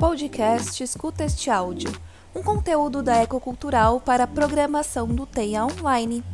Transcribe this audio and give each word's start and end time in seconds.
Podcast 0.00 0.82
Escuta 0.82 1.24
Este 1.24 1.50
Áudio, 1.50 1.92
um 2.34 2.42
conteúdo 2.42 3.02
da 3.02 3.22
Ecocultural 3.22 4.00
para 4.00 4.24
a 4.24 4.26
programação 4.26 5.06
do 5.06 5.26
TEIA 5.26 5.66
Online. 5.66 6.24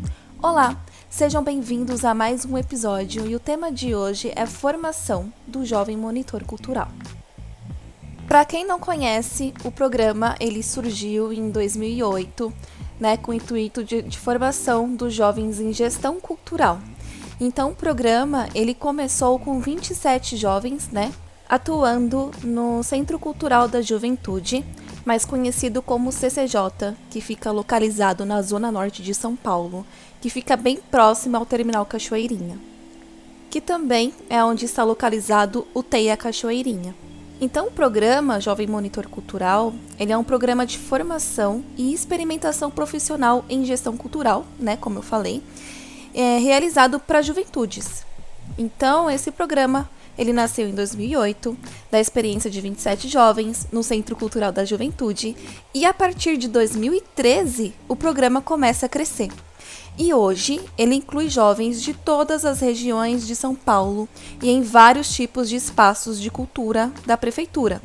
Olá, 0.41 0.81
sejam 1.11 1.43
bem-vindos 1.43 2.05
a 2.05 2.15
mais 2.15 2.45
um 2.45 2.57
episódio 2.57 3.27
e 3.27 3.35
o 3.35 3.41
tema 3.41 3.73
de 3.73 3.93
hoje 3.93 4.33
é 4.37 4.47
formação 4.47 5.33
do 5.49 5.65
jovem 5.65 5.97
monitor 5.97 6.45
cultural. 6.45 6.87
Para 8.29 8.45
quem 8.45 8.65
não 8.65 8.79
conhece, 8.79 9.53
o 9.65 9.73
programa 9.73 10.37
ele 10.39 10.63
surgiu 10.63 11.33
em 11.33 11.51
2008, 11.51 12.55
né, 13.01 13.17
com 13.17 13.33
o 13.33 13.35
intuito 13.35 13.83
de, 13.83 14.01
de 14.01 14.17
formação 14.17 14.95
dos 14.95 15.13
jovens 15.13 15.59
em 15.59 15.73
gestão 15.73 16.21
cultural. 16.21 16.79
Então, 17.41 17.73
o 17.73 17.75
programa 17.75 18.49
ele 18.55 18.75
começou 18.75 19.41
com 19.41 19.59
27 19.61 20.37
jovens, 20.37 20.89
né, 20.89 21.13
atuando 21.49 22.31
no 22.43 22.83
Centro 22.83 23.19
Cultural 23.19 23.69
da 23.69 23.81
Juventude, 23.81 24.65
mais 25.05 25.25
conhecido 25.25 25.81
como 25.81 26.11
CCJ, 26.11 26.95
que 27.11 27.21
fica 27.21 27.51
localizado 27.53 28.25
na 28.25 28.43
zona 28.43 28.73
norte 28.73 29.03
de 29.03 29.15
São 29.15 29.37
Paulo, 29.37 29.87
que 30.21 30.29
fica 30.29 30.57
bem 30.57 30.79
próximo 30.91 31.37
ao 31.37 31.47
Terminal 31.47 31.87
Cachoeirinha, 31.87 32.59
que 33.49 33.61
também 33.61 34.13
é 34.29 34.43
onde 34.43 34.65
está 34.65 34.83
localizado 34.83 35.67
o 35.73 35.83
TEIA 35.83 36.17
Cachoeirinha. 36.17 36.95
Então, 37.41 37.67
o 37.67 37.71
programa 37.71 38.41
Jovem 38.41 38.67
Monitor 38.67 39.07
Cultural, 39.09 39.75
ele 39.99 40.11
é 40.11 40.17
um 40.17 40.25
programa 40.25 40.65
de 40.65 40.79
formação 40.79 41.63
e 41.77 41.93
experimentação 41.93 42.71
profissional 42.71 43.45
em 43.49 43.65
gestão 43.65 43.97
cultural, 43.97 44.47
né, 44.59 44.77
como 44.77 44.99
eu 44.99 45.03
falei, 45.03 45.43
é 46.15 46.39
realizado 46.39 46.99
para 46.99 47.21
juventudes. 47.21 48.07
Então, 48.57 49.11
esse 49.11 49.31
programa 49.31 49.89
ele 50.19 50.33
nasceu 50.33 50.69
em 50.69 50.75
2008, 50.75 51.57
da 51.91 52.01
experiência 52.01 52.51
de 52.51 52.61
27 52.61 53.09
jovens 53.09 53.67
no 53.71 53.83
Centro 53.83 54.17
Cultural 54.17 54.53
da 54.53 54.65
Juventude, 54.65 55.37
e 55.75 55.85
a 55.85 55.93
partir 55.93 56.37
de 56.37 56.49
2013 56.49 57.75
o 57.89 57.97
programa 57.97 58.41
começa 58.41 58.87
a 58.87 58.89
crescer. 58.89 59.31
E 59.99 60.13
hoje 60.13 60.61
ele 60.77 60.95
inclui 60.95 61.29
jovens 61.29 61.83
de 61.83 61.95
todas 61.95 62.45
as 62.45 62.61
regiões 62.61 63.27
de 63.27 63.35
São 63.35 63.55
Paulo 63.55 64.07
e 64.43 64.51
em 64.51 64.63
vários 64.63 65.15
tipos 65.15 65.49
de 65.49 65.57
espaços 65.57 66.21
de 66.21 66.31
cultura 66.31 66.93
da 67.07 67.17
prefeitura. 67.17 67.81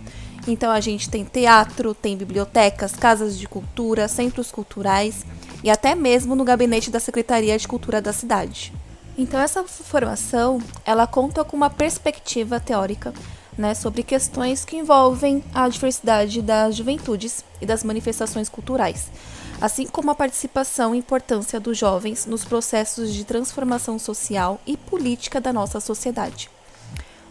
Então 0.47 0.71
a 0.71 0.81
gente 0.81 1.09
tem 1.09 1.23
teatro, 1.23 1.93
tem 1.93 2.17
bibliotecas, 2.17 2.93
casas 2.93 3.37
de 3.37 3.47
cultura, 3.47 4.07
centros 4.07 4.51
culturais 4.51 5.25
e 5.63 5.69
até 5.69 5.95
mesmo 5.95 6.35
no 6.35 6.43
gabinete 6.43 6.89
da 6.89 6.99
Secretaria 6.99 7.57
de 7.57 7.67
Cultura 7.67 8.01
da 8.01 8.11
cidade. 8.11 8.73
Então 9.17 9.39
essa 9.39 9.63
formação, 9.63 10.61
ela 10.85 11.05
conta 11.05 11.43
com 11.43 11.57
uma 11.57 11.69
perspectiva 11.69 12.59
teórica, 12.59 13.13
né, 13.57 13.73
sobre 13.73 14.03
questões 14.03 14.63
que 14.63 14.77
envolvem 14.77 15.43
a 15.53 15.67
diversidade 15.67 16.41
das 16.41 16.75
juventudes 16.75 17.43
e 17.59 17.65
das 17.65 17.83
manifestações 17.83 18.47
culturais, 18.47 19.11
assim 19.59 19.85
como 19.85 20.09
a 20.09 20.15
participação 20.15 20.95
e 20.95 20.99
importância 20.99 21.59
dos 21.59 21.77
jovens 21.77 22.25
nos 22.25 22.45
processos 22.45 23.13
de 23.13 23.25
transformação 23.25 23.99
social 23.99 24.59
e 24.65 24.77
política 24.77 25.41
da 25.41 25.51
nossa 25.51 25.79
sociedade. 25.79 26.49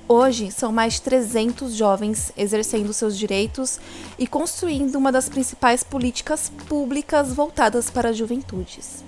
Hoje, 0.06 0.50
são 0.50 0.72
mais 0.72 0.94
de 0.94 1.02
300 1.02 1.72
jovens 1.72 2.32
exercendo 2.36 2.92
seus 2.92 3.16
direitos 3.16 3.78
e 4.18 4.26
construindo 4.26 4.96
uma 4.96 5.12
das 5.12 5.28
principais 5.28 5.84
políticas 5.84 6.50
públicas 6.68 7.32
voltadas 7.32 7.88
para 7.88 8.10
as 8.10 8.16
juventudes. 8.16 9.04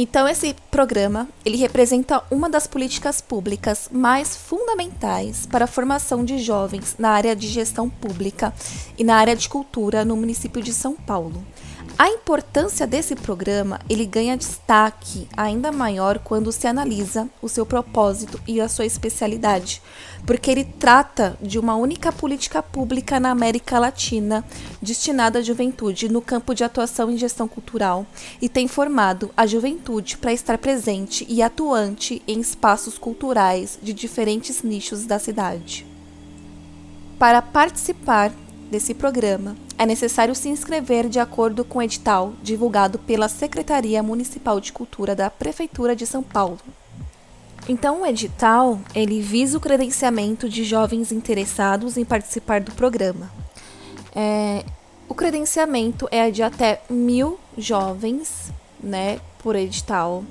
Então 0.00 0.28
esse 0.28 0.54
programa, 0.70 1.28
ele 1.44 1.56
representa 1.56 2.22
uma 2.30 2.48
das 2.48 2.68
políticas 2.68 3.20
públicas 3.20 3.88
mais 3.90 4.36
fundamentais 4.36 5.44
para 5.44 5.64
a 5.64 5.66
formação 5.66 6.24
de 6.24 6.38
jovens 6.38 6.94
na 6.96 7.10
área 7.10 7.34
de 7.34 7.48
gestão 7.48 7.90
pública 7.90 8.54
e 8.96 9.02
na 9.02 9.16
área 9.16 9.34
de 9.34 9.48
cultura 9.48 10.04
no 10.04 10.14
município 10.14 10.62
de 10.62 10.72
São 10.72 10.94
Paulo. 10.94 11.44
A 11.98 12.08
importância 12.08 12.86
desse 12.86 13.16
programa 13.16 13.80
ele 13.90 14.06
ganha 14.06 14.36
destaque 14.36 15.26
ainda 15.36 15.72
maior 15.72 16.20
quando 16.20 16.52
se 16.52 16.68
analisa 16.68 17.28
o 17.42 17.48
seu 17.48 17.66
propósito 17.66 18.40
e 18.46 18.60
a 18.60 18.68
sua 18.68 18.86
especialidade, 18.86 19.82
porque 20.24 20.48
ele 20.48 20.62
trata 20.62 21.36
de 21.42 21.58
uma 21.58 21.74
única 21.74 22.12
política 22.12 22.62
pública 22.62 23.18
na 23.18 23.32
América 23.32 23.80
Latina 23.80 24.44
destinada 24.80 25.40
à 25.40 25.42
juventude 25.42 26.08
no 26.08 26.22
campo 26.22 26.54
de 26.54 26.62
atuação 26.62 27.10
em 27.10 27.18
gestão 27.18 27.48
cultural 27.48 28.06
e 28.40 28.48
tem 28.48 28.68
formado 28.68 29.32
a 29.36 29.44
juventude 29.44 30.18
para 30.18 30.32
estar 30.32 30.56
presente 30.56 31.26
e 31.28 31.42
atuante 31.42 32.22
em 32.28 32.38
espaços 32.38 32.96
culturais 32.96 33.76
de 33.82 33.92
diferentes 33.92 34.62
nichos 34.62 35.04
da 35.04 35.18
cidade. 35.18 35.84
Para 37.18 37.42
participar 37.42 38.32
desse 38.70 38.94
programa, 38.94 39.56
é 39.76 39.86
necessário 39.86 40.34
se 40.34 40.48
inscrever 40.48 41.08
de 41.08 41.18
acordo 41.18 41.64
com 41.64 41.78
o 41.78 41.82
edital 41.82 42.32
divulgado 42.42 42.98
pela 42.98 43.28
Secretaria 43.28 44.02
Municipal 44.02 44.60
de 44.60 44.72
Cultura 44.72 45.14
da 45.14 45.30
Prefeitura 45.30 45.96
de 45.96 46.06
São 46.06 46.22
Paulo. 46.22 46.58
Então, 47.68 48.02
o 48.02 48.06
edital 48.06 48.80
ele 48.94 49.20
visa 49.20 49.58
o 49.58 49.60
credenciamento 49.60 50.48
de 50.48 50.64
jovens 50.64 51.12
interessados 51.12 51.96
em 51.96 52.04
participar 52.04 52.60
do 52.60 52.72
programa. 52.72 53.30
É, 54.14 54.64
o 55.08 55.14
credenciamento 55.14 56.08
é 56.10 56.30
de 56.30 56.42
até 56.42 56.80
mil 56.88 57.38
jovens, 57.56 58.50
né, 58.82 59.20
por 59.42 59.56
edital. 59.56 60.24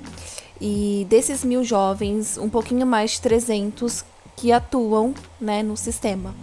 E 0.60 1.06
desses 1.08 1.44
mil 1.44 1.62
jovens, 1.62 2.36
um 2.38 2.48
pouquinho 2.48 2.86
mais 2.86 3.12
de 3.12 3.20
300 3.20 4.04
que 4.36 4.50
atuam, 4.52 5.14
né, 5.40 5.62
no 5.62 5.76
sistema. 5.76 6.34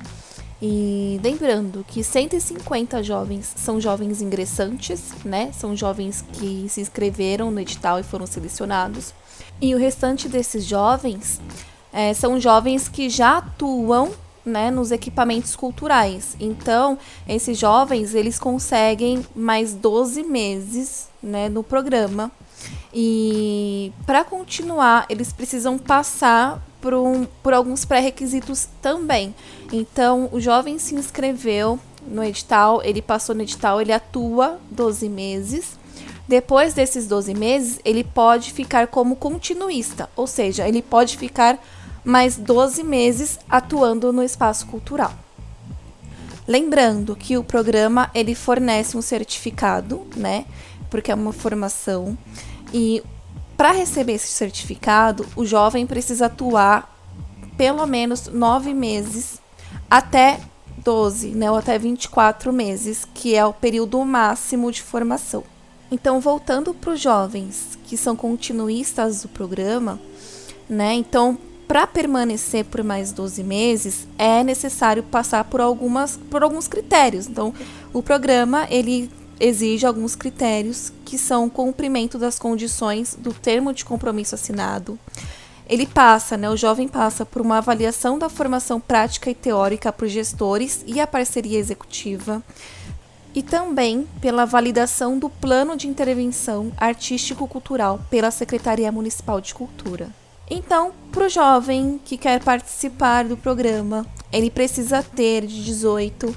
E 0.67 1.21
lembrando 1.23 1.85
que 1.87 2.03
150 2.03 3.03
jovens 3.03 3.53
são 3.55 3.79
jovens 3.79 4.19
ingressantes, 4.19 5.13
né? 5.23 5.51
São 5.53 5.75
jovens 5.75 6.25
que 6.33 6.65
se 6.67 6.81
inscreveram 6.81 7.51
no 7.51 7.59
edital 7.59 7.99
e 7.99 8.03
foram 8.03 8.25
selecionados. 8.25 9.13
E 9.61 9.75
o 9.75 9.77
restante 9.77 10.27
desses 10.27 10.65
jovens 10.65 11.39
é, 11.93 12.15
são 12.15 12.39
jovens 12.39 12.89
que 12.89 13.11
já 13.11 13.37
atuam 13.37 14.11
né, 14.43 14.71
nos 14.71 14.91
equipamentos 14.91 15.55
culturais. 15.55 16.35
Então, 16.39 16.97
esses 17.27 17.59
jovens 17.59 18.15
eles 18.15 18.39
conseguem 18.39 19.23
mais 19.35 19.71
12 19.71 20.23
meses 20.23 21.09
né, 21.21 21.47
no 21.47 21.61
programa. 21.61 22.31
E 22.91 23.93
para 24.03 24.23
continuar, 24.23 25.05
eles 25.09 25.31
precisam 25.31 25.77
passar 25.77 26.59
por, 26.85 26.93
um, 26.93 27.25
por 27.41 27.51
alguns 27.51 27.83
pré-requisitos 27.83 28.67
também. 28.79 29.33
Então, 29.73 30.29
o 30.31 30.39
jovem 30.39 30.77
se 30.77 30.93
inscreveu 30.93 31.79
no 32.07 32.23
edital, 32.23 32.79
ele 32.83 33.01
passou 33.01 33.33
no 33.33 33.41
edital, 33.41 33.81
ele 33.81 33.91
atua 33.91 34.59
12 34.69 35.09
meses. 35.09 35.79
Depois 36.27 36.75
desses 36.75 37.07
12 37.07 37.33
meses, 37.33 37.79
ele 37.83 38.03
pode 38.03 38.53
ficar 38.53 38.85
como 38.85 39.15
continuista, 39.15 40.07
ou 40.15 40.27
seja, 40.27 40.67
ele 40.67 40.83
pode 40.83 41.17
ficar 41.17 41.57
mais 42.03 42.37
12 42.37 42.83
meses 42.83 43.39
atuando 43.49 44.13
no 44.13 44.21
espaço 44.21 44.67
cultural. 44.67 45.11
Lembrando 46.47 47.15
que 47.15 47.35
o 47.35 47.43
programa 47.43 48.11
ele 48.13 48.35
fornece 48.35 48.95
um 48.95 49.01
certificado, 49.01 50.05
né? 50.15 50.45
Porque 50.91 51.11
é 51.11 51.15
uma 51.15 51.33
formação 51.33 52.15
e 52.71 53.01
para 53.57 53.71
receber 53.71 54.13
esse 54.13 54.27
certificado, 54.27 55.25
o 55.35 55.45
jovem 55.45 55.85
precisa 55.85 56.25
atuar 56.25 56.93
pelo 57.57 57.85
menos 57.85 58.27
nove 58.27 58.73
meses 58.73 59.39
até 59.89 60.39
12, 60.83 61.29
né, 61.29 61.49
ou 61.49 61.57
até 61.57 61.79
24 61.79 62.51
meses, 62.51 63.07
que 63.13 63.35
é 63.35 63.45
o 63.45 63.53
período 63.53 64.03
máximo 64.03 64.71
de 64.71 64.81
formação. 64.81 65.43
Então, 65.89 66.19
voltando 66.19 66.73
para 66.73 66.93
os 66.93 66.99
jovens 66.99 67.77
que 67.85 67.95
são 67.95 68.15
continuistas 68.15 69.21
do 69.21 69.29
programa, 69.29 69.99
né, 70.69 70.93
então, 70.93 71.37
para 71.67 71.87
permanecer 71.87 72.65
por 72.65 72.83
mais 72.83 73.11
12 73.11 73.43
meses, 73.43 74.07
é 74.17 74.43
necessário 74.43 75.01
passar 75.01 75.43
por, 75.45 75.61
algumas, 75.61 76.17
por 76.29 76.43
alguns 76.43 76.67
critérios. 76.67 77.27
Então, 77.27 77.53
o 77.93 78.03
programa, 78.03 78.67
ele 78.69 79.09
exige 79.39 79.85
alguns 79.85 80.15
critérios 80.15 80.91
que 81.03 81.17
são 81.17 81.45
o 81.45 81.49
cumprimento 81.49 82.17
das 82.17 82.39
condições 82.39 83.15
do 83.19 83.33
termo 83.33 83.73
de 83.73 83.85
compromisso 83.85 84.35
assinado. 84.35 84.97
Ele 85.67 85.87
passa, 85.87 86.37
né, 86.37 86.49
o 86.49 86.57
jovem 86.57 86.87
passa 86.87 87.25
por 87.25 87.41
uma 87.41 87.57
avaliação 87.57 88.19
da 88.19 88.29
formação 88.29 88.79
prática 88.79 89.29
e 89.29 89.35
teórica 89.35 89.91
para 89.91 90.05
os 90.05 90.11
gestores 90.11 90.83
e 90.85 90.99
a 90.99 91.07
parceria 91.07 91.57
executiva, 91.57 92.43
e 93.33 93.41
também 93.41 94.07
pela 94.21 94.45
validação 94.45 95.17
do 95.17 95.29
plano 95.29 95.75
de 95.75 95.87
intervenção 95.87 96.71
artístico-cultural 96.77 97.99
pela 98.09 98.31
Secretaria 98.31 98.91
Municipal 98.91 99.41
de 99.41 99.53
Cultura. 99.53 100.09
Então, 100.49 100.93
para 101.11 101.25
o 101.25 101.29
jovem 101.29 101.99
que 102.05 102.17
quer 102.17 102.41
participar 102.43 103.25
do 103.25 103.35
programa, 103.35 104.05
ele 104.31 104.51
precisa 104.51 105.01
ter 105.01 105.45
de 105.45 105.65
18 105.65 106.35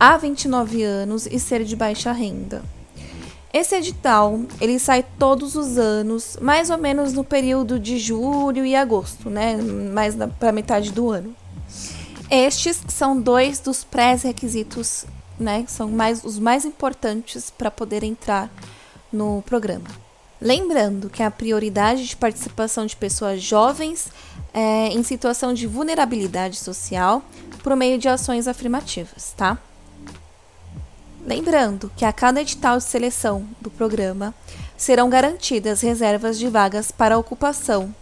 a 0.00 0.16
29 0.16 0.82
anos 0.82 1.26
e 1.26 1.38
ser 1.38 1.62
de 1.62 1.76
baixa 1.76 2.10
renda. 2.10 2.62
Esse 3.52 3.74
edital, 3.74 4.40
ele 4.60 4.78
sai 4.78 5.04
todos 5.18 5.56
os 5.56 5.76
anos, 5.76 6.38
mais 6.40 6.70
ou 6.70 6.78
menos 6.78 7.12
no 7.12 7.22
período 7.22 7.78
de 7.78 7.98
julho 7.98 8.64
e 8.64 8.74
agosto, 8.74 9.28
né? 9.28 9.56
Mais 9.56 10.14
para 10.38 10.52
metade 10.52 10.90
do 10.90 11.10
ano. 11.10 11.34
Estes 12.30 12.80
são 12.88 13.20
dois 13.20 13.58
dos 13.58 13.84
pré-requisitos, 13.84 15.04
né? 15.38 15.64
São 15.68 15.90
mais, 15.90 16.24
os 16.24 16.38
mais 16.38 16.64
importantes 16.64 17.50
para 17.50 17.70
poder 17.70 18.02
entrar 18.02 18.48
no 19.12 19.42
programa. 19.42 19.88
Lembrando 20.40 21.10
que 21.10 21.22
a 21.22 21.30
prioridade 21.30 22.06
de 22.06 22.16
participação 22.16 22.86
de 22.86 22.96
pessoas 22.96 23.42
jovens 23.42 24.10
é, 24.54 24.86
em 24.88 25.02
situação 25.02 25.52
de 25.52 25.66
vulnerabilidade 25.66 26.56
social 26.56 27.22
por 27.64 27.76
meio 27.76 27.98
de 27.98 28.08
ações 28.08 28.48
afirmativas, 28.48 29.34
tá? 29.36 29.58
Lembrando 31.24 31.90
que 31.96 32.04
a 32.04 32.12
cada 32.12 32.40
edital 32.40 32.78
de 32.78 32.84
seleção 32.84 33.46
do 33.60 33.70
programa 33.70 34.34
serão 34.76 35.10
garantidas 35.10 35.80
reservas 35.82 36.38
de 36.38 36.48
vagas 36.48 36.90
para 36.90 37.18
ocupação 37.18 37.94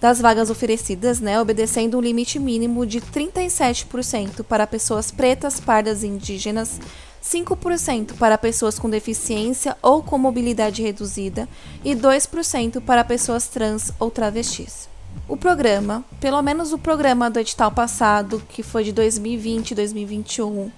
das 0.00 0.20
vagas 0.20 0.50
oferecidas, 0.50 1.20
né, 1.20 1.40
obedecendo 1.40 1.96
um 1.96 2.00
limite 2.00 2.38
mínimo 2.38 2.84
de 2.84 3.00
37% 3.00 4.42
para 4.42 4.66
pessoas 4.66 5.12
pretas, 5.12 5.60
pardas 5.60 6.02
e 6.02 6.08
indígenas, 6.08 6.80
5% 7.22 8.14
para 8.14 8.36
pessoas 8.36 8.78
com 8.80 8.90
deficiência 8.90 9.76
ou 9.80 10.02
com 10.02 10.18
mobilidade 10.18 10.82
reduzida 10.82 11.48
e 11.84 11.94
2% 11.94 12.80
para 12.80 13.04
pessoas 13.04 13.46
trans 13.46 13.92
ou 14.00 14.10
travestis. 14.10 14.88
O 15.28 15.36
programa, 15.36 16.04
pelo 16.20 16.42
menos 16.42 16.72
o 16.72 16.78
programa 16.78 17.30
do 17.30 17.38
edital 17.38 17.70
passado, 17.70 18.42
que 18.48 18.62
foi 18.62 18.82
de 18.82 18.92
2020 18.92 19.70
e 19.70 19.74
2021, 19.76 20.70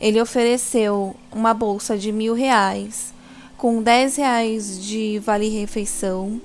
ele 0.00 0.20
ofereceu 0.20 1.14
uma 1.32 1.52
bolsa 1.52 1.96
de 1.96 2.12
mil 2.12 2.34
reais, 2.34 3.12
com 3.56 3.82
10 3.82 4.16
reais 4.16 4.84
de 4.84 5.18
vale-refeição 5.18 6.40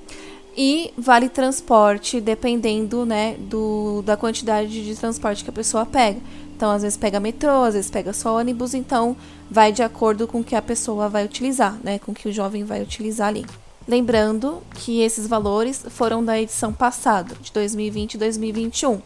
e 0.55 0.93
vale 0.97 1.29
transporte, 1.29 2.19
dependendo 2.19 3.05
né, 3.05 3.35
do, 3.39 4.01
da 4.03 4.17
quantidade 4.17 4.83
de 4.83 4.95
transporte 4.95 5.43
que 5.43 5.49
a 5.49 5.53
pessoa 5.53 5.85
pega. 5.85 6.19
Então, 6.55 6.71
às 6.71 6.81
vezes 6.83 6.97
pega 6.97 7.19
metrô, 7.19 7.63
às 7.63 7.73
vezes 7.73 7.89
pega 7.89 8.13
só 8.13 8.37
ônibus, 8.37 8.73
então 8.73 9.15
vai 9.49 9.71
de 9.71 9.83
acordo 9.83 10.27
com 10.27 10.39
o 10.39 10.43
que 10.43 10.55
a 10.55 10.61
pessoa 10.61 11.09
vai 11.09 11.25
utilizar, 11.25 11.77
né, 11.83 11.99
com 11.99 12.11
o 12.11 12.15
que 12.15 12.29
o 12.29 12.33
jovem 12.33 12.63
vai 12.63 12.81
utilizar 12.81 13.27
ali. 13.27 13.45
Lembrando 13.87 14.61
que 14.75 15.01
esses 15.01 15.27
valores 15.27 15.83
foram 15.89 16.23
da 16.23 16.39
edição 16.39 16.71
passada, 16.71 17.35
de 17.41 17.51
2020 17.51 18.13
e 18.13 18.17
2021. 18.17 19.01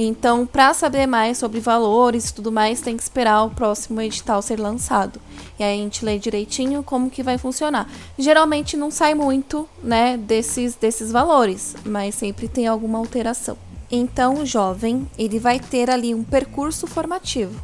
Então, 0.00 0.46
para 0.46 0.72
saber 0.72 1.08
mais 1.08 1.38
sobre 1.38 1.58
valores 1.58 2.28
e 2.28 2.34
tudo 2.34 2.52
mais, 2.52 2.80
tem 2.80 2.96
que 2.96 3.02
esperar 3.02 3.42
o 3.42 3.50
próximo 3.50 4.00
edital 4.00 4.40
ser 4.40 4.60
lançado. 4.60 5.20
E 5.58 5.64
aí 5.64 5.80
a 5.80 5.82
gente 5.82 6.04
lê 6.04 6.18
direitinho 6.20 6.84
como 6.84 7.10
que 7.10 7.20
vai 7.20 7.36
funcionar. 7.36 7.90
Geralmente 8.16 8.76
não 8.76 8.92
sai 8.92 9.14
muito, 9.14 9.68
né, 9.82 10.16
desses, 10.16 10.76
desses 10.76 11.10
valores, 11.10 11.74
mas 11.84 12.14
sempre 12.14 12.46
tem 12.46 12.68
alguma 12.68 12.98
alteração. 12.98 13.58
Então, 13.90 14.34
o 14.34 14.46
jovem, 14.46 15.08
ele 15.18 15.40
vai 15.40 15.58
ter 15.58 15.90
ali 15.90 16.14
um 16.14 16.22
percurso 16.22 16.86
formativo, 16.86 17.60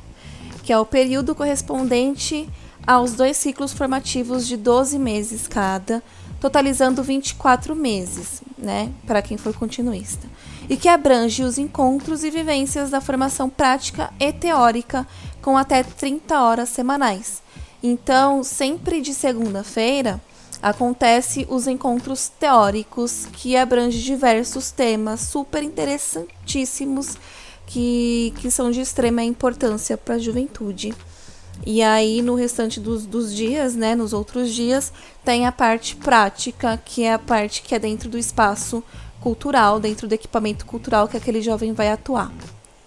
que 0.65 0.73
é 0.73 0.79
o 0.79 0.87
período 0.87 1.37
correspondente 1.37 2.49
aos 2.85 3.13
dois 3.13 3.37
ciclos 3.37 3.73
formativos 3.73 4.47
de 4.47 4.57
12 4.57 4.99
meses 4.99 5.47
cada, 5.47 6.03
totalizando 6.41 7.03
24 7.03 7.77
meses, 7.77 8.43
né, 8.59 8.91
para 9.07 9.23
quem 9.23 9.37
for 9.37 9.55
continuista, 9.55 10.27
e 10.69 10.77
que 10.77 10.89
abrange 10.89 11.43
os 11.43 11.59
encontros 11.59 12.25
e 12.25 12.31
vivências 12.31 12.91
da 12.91 13.01
formação 13.01 13.49
prática 13.51 14.13
e 14.19 14.33
teórica 14.33 15.07
com 15.43 15.57
até 15.57 15.83
30 15.83 16.41
horas 16.41 16.69
semanais. 16.69 17.43
Então, 17.83 18.43
sempre 18.43 19.01
de 19.01 19.13
segunda-feira, 19.13 20.21
acontece 20.63 21.47
os 21.51 21.67
encontros 21.67 22.29
teóricos 22.29 23.27
que 23.35 23.55
abrangem 23.55 24.01
diversos 24.01 24.71
temas 24.71 25.21
super 25.21 25.63
interessantíssimos 25.63 27.19
que, 27.67 28.33
que 28.39 28.51
são 28.51 28.71
de 28.71 28.81
extrema 28.81 29.23
importância 29.23 29.99
para 29.99 30.15
a 30.15 30.19
juventude. 30.19 30.95
E 31.67 31.83
aí, 31.83 32.21
no 32.23 32.35
restante 32.35 32.81
dos, 32.81 33.07
dos 33.07 33.35
dias, 33.35 33.75
né, 33.75 33.95
nos 33.95 34.13
outros 34.13 34.53
dias, 34.53 34.93
tem 35.25 35.47
a 35.47 35.53
parte 35.53 35.97
prática, 35.97 36.81
que 36.83 37.05
é 37.05 37.13
a 37.13 37.19
parte 37.19 37.63
que 37.63 37.75
é 37.75 37.79
dentro 37.79 38.09
do 38.09 38.19
espaço 38.19 38.83
cultural, 39.25 39.81
dentro 39.81 40.07
do 40.07 40.13
equipamento 40.13 40.67
cultural 40.67 41.09
que 41.09 41.17
aquele 41.17 41.41
jovem 41.41 41.73
vai 41.73 41.89
atuar. 41.89 42.31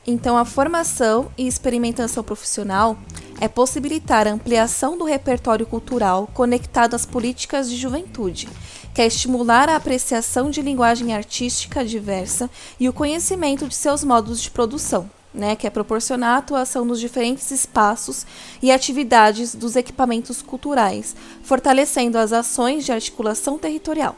Então, 0.06 0.38
a 0.38 0.46
formação 0.46 1.32
e 1.36 1.48
experimentação 1.48 2.24
profissional 2.24 2.96
é 3.42 3.48
possibilitar 3.48 4.28
a 4.28 4.32
ampliação 4.32 4.96
do 4.96 5.04
repertório 5.04 5.66
cultural 5.66 6.30
conectado 6.36 6.94
às 6.94 7.08
políticas 7.08 7.68
de 7.68 7.76
juventude, 7.76 8.48
que 8.94 9.02
é 9.02 9.08
estimular 9.08 9.68
a 9.68 9.76
apreciação 9.76 10.52
de 10.52 10.62
linguagem 10.62 11.12
artística 11.12 11.84
diversa 11.84 12.48
e 12.80 12.88
o 12.88 12.94
conhecimento 12.94 13.68
de 13.68 13.74
seus 13.74 14.04
modos 14.04 14.40
de 14.40 14.52
produção 14.52 15.10
né, 15.34 15.56
que 15.56 15.68
é 15.68 15.70
proporcionar 15.70 16.36
a 16.36 16.38
atuação 16.38 16.84
nos 16.84 17.00
diferentes 17.00 17.52
espaços 17.52 18.26
e 18.62 18.72
atividades 18.72 19.54
dos 19.54 19.76
equipamentos 19.76 20.42
culturais, 20.42 21.16
fortalecendo 21.44 22.18
as 22.18 22.34
ações 22.34 22.86
de 22.86 22.92
articulação 22.92 23.58
territorial. 23.58 24.16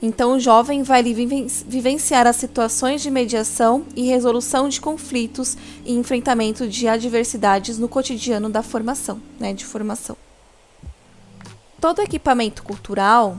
Então, 0.00 0.36
o 0.36 0.40
jovem 0.40 0.84
vai 0.84 1.02
vivenciar 1.02 2.26
as 2.26 2.36
situações 2.36 3.02
de 3.02 3.10
mediação 3.10 3.84
e 3.96 4.06
resolução 4.06 4.68
de 4.68 4.80
conflitos 4.80 5.56
e 5.84 5.92
enfrentamento 5.92 6.68
de 6.68 6.86
adversidades 6.86 7.78
no 7.78 7.88
cotidiano 7.88 8.48
da 8.48 8.62
formação, 8.62 9.20
né, 9.40 9.52
de 9.52 9.64
formação. 9.64 10.16
Todo 11.80 12.02
equipamento 12.02 12.62
cultural 12.62 13.36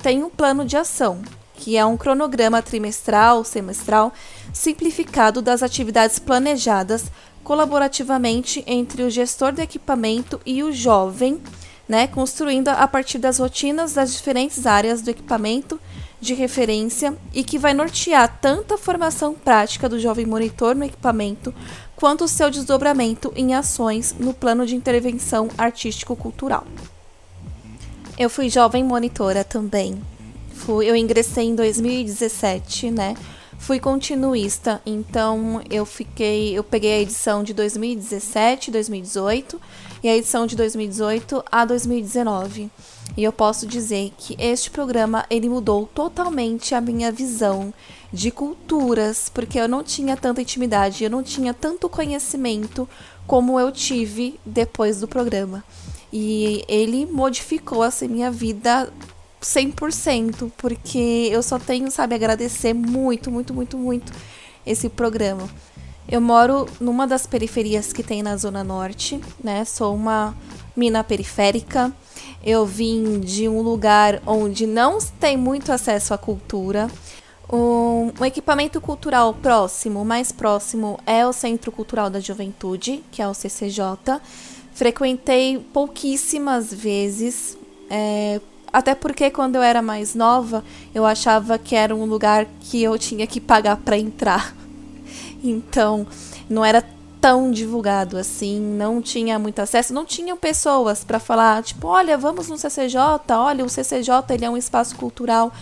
tem 0.00 0.22
um 0.22 0.30
plano 0.30 0.64
de 0.64 0.76
ação, 0.76 1.20
que 1.54 1.76
é 1.76 1.84
um 1.84 1.96
cronograma 1.96 2.62
trimestral, 2.62 3.42
semestral, 3.42 4.12
simplificado 4.52 5.42
das 5.42 5.62
atividades 5.62 6.20
planejadas 6.20 7.06
colaborativamente 7.42 8.62
entre 8.66 9.02
o 9.02 9.10
gestor 9.10 9.52
do 9.52 9.60
equipamento 9.60 10.40
e 10.46 10.62
o 10.62 10.70
jovem, 10.70 11.40
né, 11.88 12.06
construindo 12.06 12.68
a 12.68 12.86
partir 12.86 13.18
das 13.18 13.38
rotinas 13.38 13.94
das 13.94 14.12
diferentes 14.12 14.66
áreas 14.66 15.00
do 15.00 15.10
equipamento 15.10 15.80
de 16.20 16.34
referência 16.34 17.16
e 17.32 17.42
que 17.42 17.58
vai 17.58 17.72
nortear 17.72 18.38
tanto 18.40 18.74
a 18.74 18.78
formação 18.78 19.34
prática 19.34 19.88
do 19.88 19.98
jovem 19.98 20.26
monitor 20.26 20.74
no 20.74 20.84
equipamento, 20.84 21.54
quanto 21.96 22.24
o 22.24 22.28
seu 22.28 22.50
desdobramento 22.50 23.32
em 23.34 23.54
ações 23.54 24.14
no 24.18 24.34
plano 24.34 24.66
de 24.66 24.74
intervenção 24.74 25.48
artístico-cultural. 25.56 26.66
Eu 28.18 28.28
fui 28.28 28.48
jovem 28.48 28.82
monitora 28.84 29.44
também 29.44 30.00
fui, 30.58 30.90
eu 30.90 30.94
ingressei 30.96 31.46
em 31.46 31.54
2017, 31.54 32.90
né? 32.90 33.14
Fui 33.58 33.80
continuista, 33.80 34.82
então 34.84 35.62
eu 35.70 35.86
fiquei, 35.86 36.56
eu 36.56 36.62
peguei 36.62 36.92
a 36.92 37.00
edição 37.00 37.42
de 37.42 37.54
2017, 37.54 38.70
2018 38.70 39.60
e 40.02 40.08
a 40.08 40.16
edição 40.16 40.46
de 40.46 40.56
2018 40.56 41.44
a 41.50 41.64
2019. 41.64 42.70
E 43.16 43.24
eu 43.24 43.32
posso 43.32 43.66
dizer 43.66 44.12
que 44.16 44.36
este 44.38 44.70
programa 44.70 45.24
ele 45.28 45.48
mudou 45.48 45.86
totalmente 45.86 46.74
a 46.74 46.80
minha 46.80 47.10
visão 47.10 47.72
de 48.12 48.30
culturas, 48.30 49.28
porque 49.32 49.58
eu 49.58 49.68
não 49.68 49.82
tinha 49.82 50.16
tanta 50.16 50.40
intimidade, 50.40 51.04
eu 51.04 51.10
não 51.10 51.22
tinha 51.22 51.52
tanto 51.52 51.88
conhecimento 51.88 52.88
como 53.26 53.58
eu 53.58 53.72
tive 53.72 54.38
depois 54.44 55.00
do 55.00 55.08
programa. 55.08 55.64
E 56.12 56.64
ele 56.68 57.06
modificou 57.06 57.82
assim 57.82 58.08
minha 58.08 58.30
vida 58.30 58.90
100%, 59.42 60.50
porque 60.56 61.28
eu 61.30 61.42
só 61.42 61.58
tenho, 61.58 61.90
sabe, 61.90 62.14
agradecer 62.14 62.72
muito, 62.72 63.30
muito, 63.30 63.52
muito, 63.52 63.76
muito 63.76 64.12
esse 64.64 64.88
programa. 64.88 65.48
Eu 66.10 66.22
moro 66.22 66.66
numa 66.80 67.06
das 67.06 67.26
periferias 67.26 67.92
que 67.92 68.02
tem 68.02 68.22
na 68.22 68.34
Zona 68.38 68.64
Norte, 68.64 69.20
né? 69.44 69.62
Sou 69.66 69.94
uma 69.94 70.34
mina 70.74 71.04
periférica. 71.04 71.92
Eu 72.42 72.64
vim 72.64 73.20
de 73.20 73.46
um 73.46 73.60
lugar 73.60 74.22
onde 74.26 74.66
não 74.66 74.98
tem 75.20 75.36
muito 75.36 75.70
acesso 75.70 76.14
à 76.14 76.18
cultura. 76.18 76.88
Um, 77.52 78.10
um, 78.18 78.24
equipamento 78.24 78.80
cultural 78.80 79.34
próximo, 79.34 80.02
mais 80.02 80.32
próximo, 80.32 80.98
é 81.06 81.26
o 81.26 81.32
Centro 81.32 81.70
Cultural 81.70 82.08
da 82.08 82.20
Juventude, 82.20 83.04
que 83.12 83.20
é 83.20 83.28
o 83.28 83.34
CCJ. 83.34 84.20
Frequentei 84.72 85.58
pouquíssimas 85.58 86.72
vezes, 86.72 87.58
é, 87.90 88.40
até 88.72 88.94
porque 88.94 89.30
quando 89.30 89.56
eu 89.56 89.62
era 89.62 89.82
mais 89.82 90.14
nova, 90.14 90.64
eu 90.94 91.04
achava 91.04 91.58
que 91.58 91.74
era 91.74 91.94
um 91.94 92.06
lugar 92.06 92.46
que 92.60 92.82
eu 92.82 92.98
tinha 92.98 93.26
que 93.26 93.40
pagar 93.40 93.76
para 93.76 93.98
entrar. 93.98 94.57
Então, 95.42 96.06
não 96.48 96.64
era 96.64 96.84
tão 97.20 97.50
divulgado 97.50 98.16
assim, 98.16 98.60
não 98.60 99.02
tinha 99.02 99.38
muito 99.38 99.58
acesso, 99.58 99.92
não 99.92 100.04
tinham 100.04 100.36
pessoas 100.36 101.02
para 101.02 101.18
falar, 101.18 101.62
tipo, 101.62 101.88
olha, 101.88 102.16
vamos 102.16 102.48
no 102.48 102.56
CCJ, 102.56 103.00
olha, 103.30 103.64
o 103.64 103.68
CCJ 103.68 104.22
ele 104.30 104.44
é 104.44 104.50
um 104.50 104.56
espaço 104.56 104.96
cultural 104.96 105.52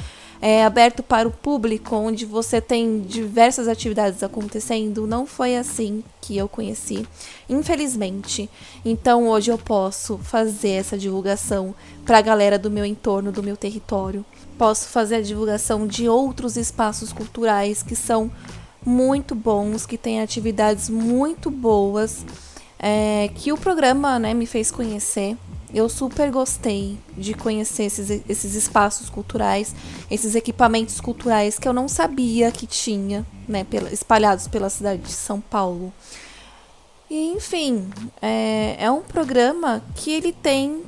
é, 0.41 0.65
aberto 0.65 1.03
para 1.03 1.27
o 1.27 1.31
público, 1.31 1.97
onde 1.97 2.25
você 2.25 2.61
tem 2.61 3.01
diversas 3.01 3.69
atividades 3.69 4.23
acontecendo, 4.23 5.07
não 5.07 5.27
foi 5.27 5.57
assim 5.57 6.05
que 6.21 6.37
eu 6.37 6.49
conheci, 6.49 7.07
infelizmente. 7.49 8.51
Então 8.85 9.29
hoje 9.29 9.51
eu 9.51 9.59
posso 9.59 10.19
fazer 10.19 10.71
essa 10.71 10.99
divulgação 10.99 11.75
para 12.05 12.19
a 12.19 12.23
galera 12.23 12.59
do 12.59 12.71
meu 12.71 12.85
entorno, 12.85 13.33
do 13.33 13.43
meu 13.43 13.57
território. 13.57 14.25
Posso 14.59 14.89
fazer 14.89 15.17
a 15.17 15.23
divulgação 15.23 15.87
de 15.87 16.09
outros 16.09 16.57
espaços 16.57 17.13
culturais 17.13 17.83
que 17.83 17.97
são 17.97 18.31
muito 18.87 19.35
bons, 19.35 19.85
que 19.85 19.99
têm 19.99 20.21
atividades 20.21 20.89
muito 20.89 21.51
boas, 21.51 22.25
é, 22.79 23.29
que 23.35 23.53
o 23.53 23.59
programa 23.59 24.17
né, 24.19 24.33
me 24.33 24.47
fez 24.47 24.71
conhecer. 24.71 25.37
Eu 25.75 25.89
super 25.89 26.31
gostei 26.31 26.97
de 27.19 27.35
conhecer 27.35 27.83
esses, 27.83 28.23
esses 28.29 28.55
espaços 28.55 29.11
culturais, 29.11 29.75
esses 30.09 30.37
equipamentos 30.37 31.01
culturais 31.01 31.59
que 31.59 31.67
eu 31.67 31.73
não 31.73 31.89
sabia 31.89 32.53
que 32.53 32.67
tinha, 32.67 33.27
né, 33.49 33.65
pela, 33.65 33.93
espalhados 33.93 34.47
pela 34.47 34.71
cidade 34.71 35.03
de 35.03 35.13
São 35.13 35.41
Paulo. 35.41 35.93
E, 37.11 37.33
enfim, 37.33 37.89
é, 38.23 38.77
é 38.79 38.91
um 38.91 39.03
programa 39.03 39.83
que 39.97 40.13
ele 40.13 40.33
tem 40.33 40.83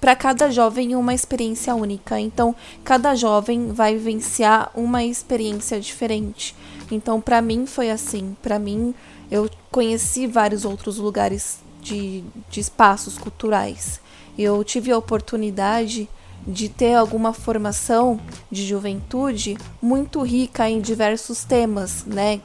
para 0.00 0.16
cada 0.16 0.50
jovem 0.50 0.96
uma 0.96 1.14
experiência 1.14 1.74
única. 1.74 2.18
Então, 2.18 2.56
cada 2.82 3.14
jovem 3.14 3.72
vai 3.72 3.94
vivenciar 3.94 4.70
uma 4.74 5.04
experiência 5.04 5.78
diferente. 5.80 6.56
Então, 6.92 7.20
para 7.20 7.40
mim 7.40 7.66
foi 7.66 7.90
assim. 7.90 8.36
Para 8.42 8.58
mim, 8.58 8.94
eu 9.30 9.48
conheci 9.70 10.26
vários 10.26 10.64
outros 10.64 10.98
lugares 10.98 11.58
de, 11.80 12.22
de 12.50 12.60
espaços 12.60 13.16
culturais. 13.16 14.00
Eu 14.38 14.62
tive 14.62 14.92
a 14.92 14.98
oportunidade 14.98 16.08
de 16.46 16.68
ter 16.68 16.94
alguma 16.94 17.32
formação 17.32 18.20
de 18.50 18.66
juventude 18.66 19.56
muito 19.80 20.20
rica 20.22 20.68
em 20.68 20.80
diversos 20.80 21.44
temas, 21.44 22.04
né? 22.04 22.40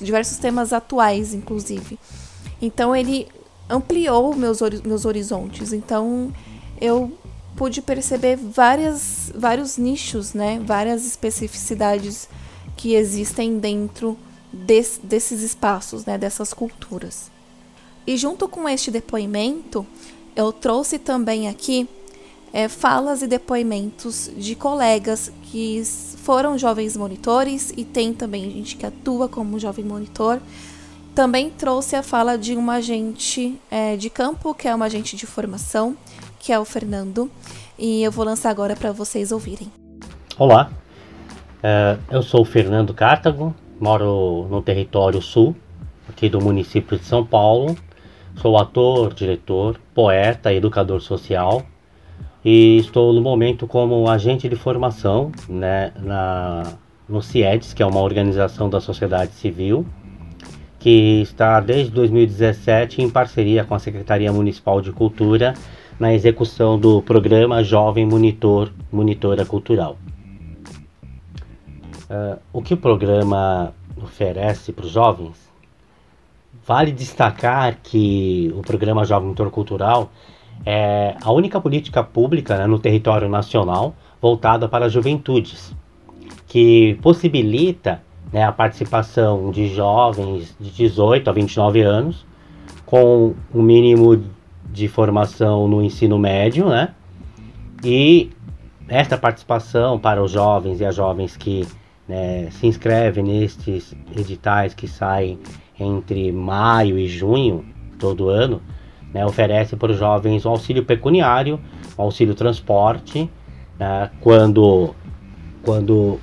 Diversos 0.00 0.38
temas 0.38 0.72
atuais, 0.72 1.32
inclusive. 1.32 1.98
Então 2.60 2.96
ele 2.96 3.28
ampliou 3.68 4.34
meus, 4.34 4.60
meus 4.84 5.04
horizontes. 5.04 5.72
Então 5.72 6.32
eu 6.80 7.12
pude 7.54 7.82
perceber 7.82 8.36
várias, 8.36 9.30
vários 9.34 9.76
nichos, 9.76 10.32
né? 10.32 10.60
Várias 10.64 11.06
especificidades 11.06 12.28
que 12.82 12.96
existem 12.96 13.60
dentro 13.60 14.18
des, 14.52 15.00
desses 15.04 15.40
espaços, 15.40 16.04
né? 16.04 16.18
Dessas 16.18 16.52
culturas. 16.52 17.30
E 18.04 18.16
junto 18.16 18.48
com 18.48 18.68
este 18.68 18.90
depoimento, 18.90 19.86
eu 20.34 20.52
trouxe 20.52 20.98
também 20.98 21.46
aqui 21.46 21.88
é, 22.52 22.66
falas 22.66 23.22
e 23.22 23.28
depoimentos 23.28 24.28
de 24.36 24.56
colegas 24.56 25.30
que 25.44 25.80
foram 26.24 26.58
jovens 26.58 26.96
monitores 26.96 27.72
e 27.76 27.84
tem 27.84 28.12
também 28.12 28.50
gente 28.50 28.74
que 28.74 28.84
atua 28.84 29.28
como 29.28 29.60
jovem 29.60 29.84
monitor. 29.84 30.40
Também 31.14 31.50
trouxe 31.50 31.94
a 31.94 32.02
fala 32.02 32.36
de 32.36 32.56
um 32.56 32.68
agente 32.68 33.56
é, 33.70 33.96
de 33.96 34.10
campo, 34.10 34.52
que 34.54 34.66
é 34.66 34.74
um 34.74 34.82
agente 34.82 35.14
de 35.14 35.24
formação, 35.24 35.96
que 36.40 36.52
é 36.52 36.58
o 36.58 36.64
Fernando, 36.64 37.30
e 37.78 38.02
eu 38.02 38.10
vou 38.10 38.24
lançar 38.24 38.50
agora 38.50 38.74
para 38.74 38.90
vocês 38.90 39.30
ouvirem. 39.30 39.70
Olá, 40.36 40.72
uh, 41.62 41.98
eu 42.10 42.22
sou 42.22 42.42
o 42.42 42.44
Fernando 42.44 42.92
Cartago, 42.92 43.54
moro 43.80 44.46
no 44.50 44.60
território 44.60 45.22
sul, 45.22 45.56
aqui 46.08 46.28
do 46.28 46.40
município 46.40 46.98
de 46.98 47.04
São 47.04 47.24
Paulo. 47.24 47.76
Sou 48.36 48.56
ator, 48.56 49.12
diretor, 49.12 49.78
poeta, 49.94 50.52
educador 50.52 51.00
social 51.00 51.62
e 52.44 52.78
estou 52.78 53.12
no 53.12 53.20
momento 53.20 53.66
como 53.66 54.08
agente 54.08 54.48
de 54.48 54.56
formação 54.56 55.30
né, 55.48 55.92
na, 56.00 56.74
no 57.08 57.22
CIEDS, 57.22 57.72
que 57.72 57.82
é 57.82 57.86
uma 57.86 58.00
organização 58.00 58.68
da 58.68 58.80
sociedade 58.80 59.32
civil, 59.32 59.86
que 60.78 61.22
está 61.22 61.60
desde 61.60 61.92
2017 61.92 63.02
em 63.02 63.08
parceria 63.08 63.64
com 63.64 63.74
a 63.74 63.78
Secretaria 63.78 64.32
Municipal 64.32 64.80
de 64.80 64.90
Cultura 64.90 65.54
na 66.00 66.12
execução 66.12 66.78
do 66.78 67.00
programa 67.02 67.62
Jovem 67.62 68.04
Monitor 68.04 68.72
Monitora 68.90 69.46
Cultural. 69.46 69.96
Uh, 72.12 72.38
o 72.52 72.60
que 72.60 72.74
o 72.74 72.76
programa 72.76 73.72
oferece 73.96 74.70
para 74.70 74.84
os 74.84 74.90
jovens? 74.90 75.50
Vale 76.66 76.92
destacar 76.92 77.78
que 77.82 78.52
o 78.54 78.60
programa 78.60 79.02
Jovem 79.02 79.28
Monitor 79.28 79.50
Cultural 79.50 80.10
é 80.66 81.16
a 81.22 81.32
única 81.32 81.58
política 81.58 82.04
pública 82.04 82.58
né, 82.58 82.66
no 82.66 82.78
território 82.78 83.30
nacional 83.30 83.94
voltada 84.20 84.68
para 84.68 84.84
as 84.84 84.92
juventudes, 84.92 85.74
que 86.46 86.98
possibilita 87.00 88.02
né, 88.30 88.44
a 88.44 88.52
participação 88.52 89.50
de 89.50 89.74
jovens 89.74 90.54
de 90.60 90.70
18 90.70 91.30
a 91.30 91.32
29 91.32 91.80
anos, 91.80 92.26
com 92.84 93.34
um 93.54 93.62
mínimo 93.62 94.22
de 94.66 94.86
formação 94.86 95.66
no 95.66 95.80
ensino 95.80 96.18
médio, 96.18 96.68
né? 96.68 96.90
E 97.82 98.30
esta 98.86 99.16
participação 99.16 99.98
para 99.98 100.22
os 100.22 100.30
jovens 100.30 100.78
e 100.78 100.84
as 100.84 100.94
jovens 100.94 101.38
que 101.38 101.66
né, 102.08 102.48
se 102.50 102.66
inscrevem 102.66 103.24
nestes 103.24 103.94
editais 104.16 104.74
que 104.74 104.86
saem 104.86 105.38
entre 105.78 106.30
maio 106.32 106.98
e 106.98 107.08
junho 107.08 107.64
todo 107.98 108.28
ano, 108.28 108.60
né, 109.12 109.24
oferece 109.24 109.76
para 109.76 109.92
os 109.92 109.98
jovens 109.98 110.44
um 110.44 110.50
auxílio 110.50 110.84
pecuniário, 110.84 111.60
um 111.98 112.02
auxílio 112.02 112.34
transporte, 112.34 113.30
né, 113.78 114.10
quando, 114.20 114.94
quando 115.62 116.18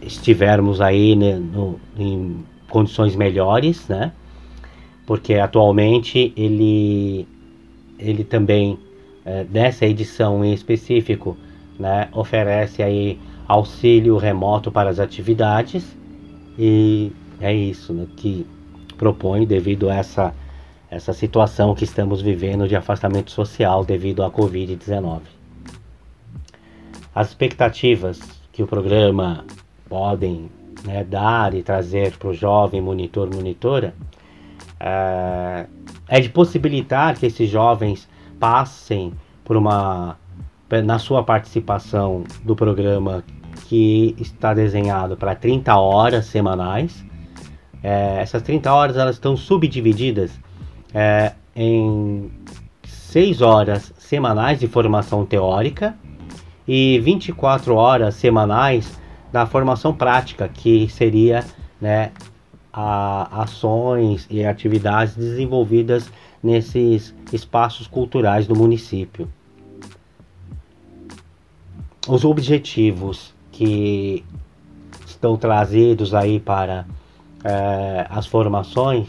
estivermos 0.00 0.80
aí 0.80 1.16
né, 1.16 1.34
no, 1.36 1.80
em 1.98 2.44
condições 2.68 3.16
melhores, 3.16 3.88
né? 3.88 4.12
Porque 5.06 5.34
atualmente 5.34 6.32
ele 6.36 7.26
ele 7.98 8.24
também, 8.24 8.78
é, 9.24 9.46
nessa 9.50 9.86
edição 9.86 10.44
em 10.44 10.52
específico, 10.52 11.36
né, 11.78 12.08
oferece 12.12 12.82
aí 12.82 13.18
auxílio 13.46 14.16
remoto 14.16 14.70
para 14.70 14.90
as 14.90 14.98
atividades 14.98 15.96
e 16.58 17.12
é 17.40 17.54
isso 17.54 17.92
né, 17.92 18.06
que 18.16 18.46
propõe 18.96 19.46
devido 19.46 19.88
a 19.90 19.94
essa, 19.94 20.34
essa 20.90 21.12
situação 21.12 21.74
que 21.74 21.84
estamos 21.84 22.22
vivendo 22.22 22.66
de 22.66 22.74
afastamento 22.74 23.30
social 23.30 23.84
devido 23.84 24.22
à 24.22 24.30
Covid-19. 24.30 25.20
As 27.14 27.28
expectativas 27.28 28.20
que 28.52 28.62
o 28.62 28.66
programa 28.66 29.44
podem 29.88 30.50
né, 30.84 31.04
dar 31.04 31.54
e 31.54 31.62
trazer 31.62 32.16
para 32.16 32.28
o 32.28 32.34
jovem 32.34 32.80
monitor 32.80 33.32
monitora 33.32 33.94
é, 34.80 35.66
é 36.08 36.20
de 36.20 36.28
possibilitar 36.28 37.16
que 37.16 37.26
esses 37.26 37.48
jovens 37.48 38.08
passem 38.38 39.12
por 39.44 39.56
uma 39.56 40.16
na 40.84 40.98
sua 40.98 41.22
participação 41.22 42.24
do 42.42 42.56
programa 42.56 43.22
que 43.68 44.14
está 44.18 44.54
desenhado 44.54 45.16
para 45.16 45.34
30 45.34 45.76
horas 45.76 46.26
semanais. 46.26 47.04
É, 47.82 48.20
essas 48.20 48.42
30 48.42 48.72
horas 48.72 48.96
elas 48.96 49.16
estão 49.16 49.36
subdivididas 49.36 50.30
é, 50.94 51.32
em 51.54 52.30
6 52.84 53.42
horas 53.42 53.92
semanais 53.98 54.60
de 54.60 54.66
formação 54.66 55.26
teórica 55.26 55.96
e 56.66 56.98
24 57.00 57.74
horas 57.74 58.14
semanais 58.14 58.98
da 59.32 59.46
formação 59.46 59.92
prática, 59.92 60.48
que 60.48 60.88
seria 60.88 61.44
né, 61.80 62.12
a 62.72 63.42
ações 63.42 64.26
e 64.30 64.44
atividades 64.44 65.16
desenvolvidas 65.16 66.10
nesses 66.42 67.14
espaços 67.32 67.86
culturais 67.86 68.46
do 68.46 68.54
município. 68.54 69.28
Os 72.08 72.24
objetivos 72.24 73.35
que 73.56 74.22
estão 75.06 75.34
trazidos 75.34 76.12
aí 76.12 76.38
para 76.38 76.84
é, 77.42 78.06
as 78.10 78.26
formações 78.26 79.08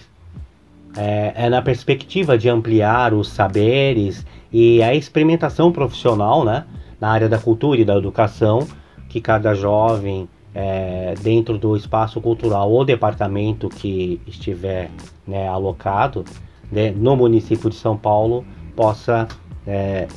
é, 0.96 1.34
é, 1.36 1.50
na 1.50 1.62
perspectiva 1.62 2.38
de 2.38 2.48
ampliar 2.48 3.14
os 3.14 3.28
saberes 3.28 4.26
e 4.52 4.82
a 4.82 4.96
experimentação 4.96 5.70
profissional 5.70 6.46
né, 6.46 6.64
na 7.00 7.10
área 7.10 7.28
da 7.28 7.38
cultura 7.38 7.82
e 7.82 7.86
da 7.86 7.98
educação 7.98 8.66
que 9.10 9.20
cada 9.20 9.54
jovem 9.54 10.30
é, 10.56 11.14
dentro 11.22 11.58
do 11.58 11.76
espaço 11.76 12.22
cultural 12.22 12.72
ou 12.72 12.86
departamento 12.86 13.68
que 13.68 14.22
estiver 14.26 14.90
né, 15.28 15.46
alocado 15.46 16.24
né, 16.72 16.92
no 16.92 17.18
município 17.18 17.70
de 17.70 17.76
São 17.76 17.98
Paulo 17.98 18.46
possa 18.78 19.28
é, 19.68 20.08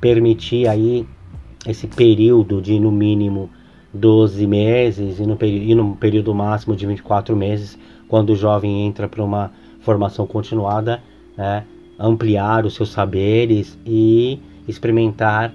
permitir 0.00 0.68
aí 0.68 1.04
esse 1.66 1.88
período 1.88 2.62
de 2.62 2.78
no 2.78 2.92
mínimo 2.92 3.50
12 3.94 4.46
meses 4.46 5.20
e 5.20 5.26
no, 5.26 5.38
e 5.40 5.74
no 5.74 5.94
período 5.96 6.34
máximo 6.34 6.74
de 6.74 6.84
24 6.84 7.36
meses, 7.36 7.78
quando 8.08 8.30
o 8.30 8.36
jovem 8.36 8.86
entra 8.86 9.08
para 9.08 9.22
uma 9.22 9.52
formação 9.80 10.26
continuada, 10.26 11.00
né, 11.36 11.64
ampliar 11.98 12.66
os 12.66 12.74
seus 12.74 12.90
saberes 12.90 13.78
e 13.86 14.40
experimentar 14.66 15.52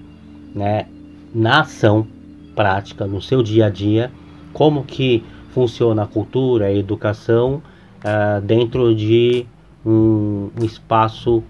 né, 0.56 0.88
na 1.34 1.62
ação 1.62 2.08
prática, 2.56 3.06
no 3.06 3.22
seu 3.22 3.44
dia 3.44 3.66
a 3.66 3.70
dia, 3.70 4.12
como 4.54 4.84
que 4.84 5.24
funciona 5.52 6.04
a 6.04 6.08
cultura, 6.08 6.66
a 6.66 6.74
educação 6.74 7.62
uh, 8.00 8.42
dentro 8.42 8.96
de 8.96 9.46
um, 9.86 10.50
espaço 10.62 11.44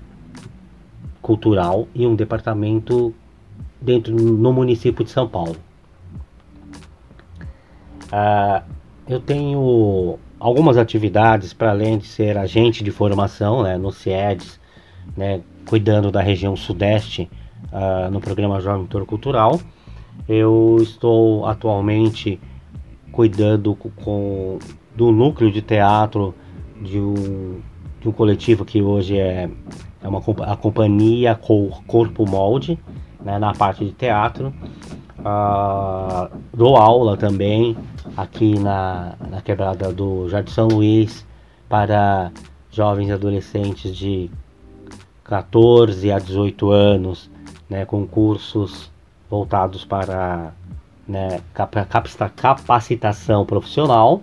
cultural 1.21 1.87
e 1.93 2.07
um 2.07 2.15
departamento 2.15 3.13
dentro 3.81 4.15
no 4.15 4.53
município 4.53 5.03
de 5.03 5.11
São 5.11 5.27
Paulo. 5.27 5.55
Uh, 8.11 8.63
eu 9.07 9.19
tenho 9.19 10.19
algumas 10.39 10.77
atividades 10.77 11.53
para 11.53 11.71
além 11.71 11.97
de 11.97 12.07
ser 12.07 12.37
agente 12.37 12.83
de 12.83 12.91
formação 12.91 13.63
né, 13.63 13.77
no 13.77 13.91
CIEDS, 13.91 14.59
né, 15.17 15.41
cuidando 15.67 16.11
da 16.11 16.21
região 16.21 16.55
sudeste 16.55 17.29
uh, 17.71 18.09
no 18.11 18.19
programa 18.19 18.61
Jovem 18.61 18.85
Tour 18.87 19.05
Cultural. 19.05 19.59
Eu 20.27 20.77
estou 20.79 21.45
atualmente 21.45 22.39
cuidando 23.11 23.75
com, 23.75 24.59
do 24.95 25.11
núcleo 25.11 25.51
de 25.51 25.61
teatro 25.61 26.33
de 26.81 26.99
um, 26.99 27.59
de 27.99 28.07
um 28.07 28.11
coletivo 28.11 28.63
que 28.63 28.81
hoje 28.81 29.17
é, 29.17 29.49
é 30.01 30.07
uma, 30.07 30.21
a 30.45 30.55
companhia 30.55 31.35
Corpo 31.35 32.25
Molde, 32.29 32.79
né, 33.23 33.37
na 33.37 33.53
parte 33.53 33.83
de 33.83 33.91
teatro. 33.91 34.53
Uh, 35.19 36.29
dou 36.53 36.77
aula 36.77 37.17
também 37.17 37.77
aqui 38.15 38.57
na, 38.57 39.15
na 39.29 39.41
quebrada 39.41 39.91
do 39.91 40.29
Jardim 40.29 40.51
São 40.51 40.67
Luís 40.67 41.25
para 41.67 42.31
jovens 42.71 43.09
e 43.09 43.11
adolescentes 43.11 43.95
de 43.95 44.31
14 45.23 46.11
a 46.11 46.19
18 46.19 46.71
anos, 46.71 47.29
né, 47.69 47.85
com 47.85 48.07
cursos 48.07 48.91
voltados 49.29 49.85
para 49.85 50.53
né, 51.07 51.41
capacitação 52.35 53.45
profissional. 53.45 54.21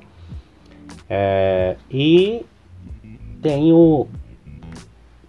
É, 1.09 1.76
e 1.91 2.45
tenho 3.41 4.09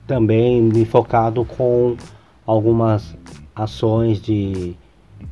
também 0.08 0.62
me 0.62 0.86
focado 0.86 1.46
com 1.46 1.96
algumas 2.46 3.16
ações 3.56 4.22
de, 4.22 4.76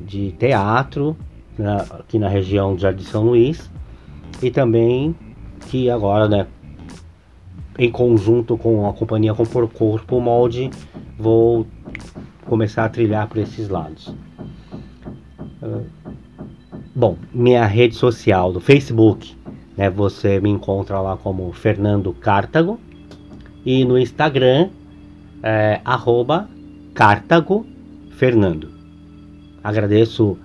de 0.00 0.32
teatro 0.32 1.16
né, 1.58 1.84
aqui 1.90 2.18
na 2.18 2.28
região 2.28 2.74
de 2.74 2.82
Jardim 2.82 3.04
São 3.04 3.24
Luís 3.24 3.70
e 4.42 4.50
também 4.50 5.14
que 5.68 5.90
agora, 5.90 6.28
né, 6.28 6.46
em 7.78 7.90
conjunto 7.90 8.56
com 8.56 8.88
a 8.88 8.92
companhia 8.92 9.34
Compor 9.34 9.68
Corpo 9.68 10.20
Molde, 10.20 10.70
vou 11.18 11.66
começar 12.46 12.84
a 12.84 12.88
trilhar 12.88 13.28
por 13.28 13.38
esses 13.38 13.68
lados. 13.68 14.14
Uh, 15.62 15.84
bom, 16.94 17.16
minha 17.32 17.64
rede 17.66 17.94
social 17.94 18.52
do 18.52 18.60
Facebook, 18.60 19.36
né, 19.76 19.90
você 19.90 20.40
me 20.40 20.50
encontra 20.50 21.00
lá 21.00 21.16
como 21.16 21.52
Fernando 21.52 22.12
Cartago 22.12 22.78
e 23.64 23.84
no 23.84 23.98
Instagram 23.98 24.68
é, 25.42 25.80
arroba 25.84 26.48
Cartago 26.94 27.66
Fernando. 28.12 28.75
Agradeço 29.66 30.38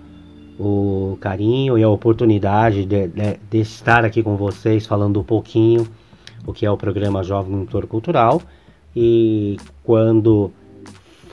o 0.59 1.15
carinho 1.21 1.77
e 1.77 1.83
a 1.83 1.89
oportunidade 1.89 2.85
de, 2.85 3.07
de, 3.07 3.39
de, 3.51 3.59
estar 3.59 4.03
aqui 4.03 4.23
com 4.23 4.35
vocês 4.35 4.87
falando 4.87 5.19
um 5.19 5.23
pouquinho 5.23 5.87
o 6.43 6.51
que 6.51 6.65
é 6.65 6.71
o 6.71 6.75
programa 6.75 7.21
Jovem 7.21 7.51
Monitor 7.51 7.85
Cultural 7.85 8.41
e 8.95 9.57
quando 9.83 10.51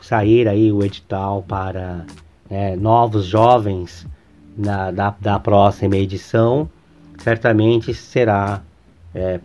sair 0.02 0.46
aí 0.48 0.70
o 0.70 0.84
edital 0.84 1.42
para 1.48 2.04
é, 2.50 2.76
novos 2.76 3.24
jovens 3.24 4.06
na, 4.54 4.90
da, 4.90 5.14
da 5.18 5.40
próxima 5.40 5.96
edição, 5.96 6.68
certamente 7.16 7.94
será 7.94 8.60
é, 9.14 9.40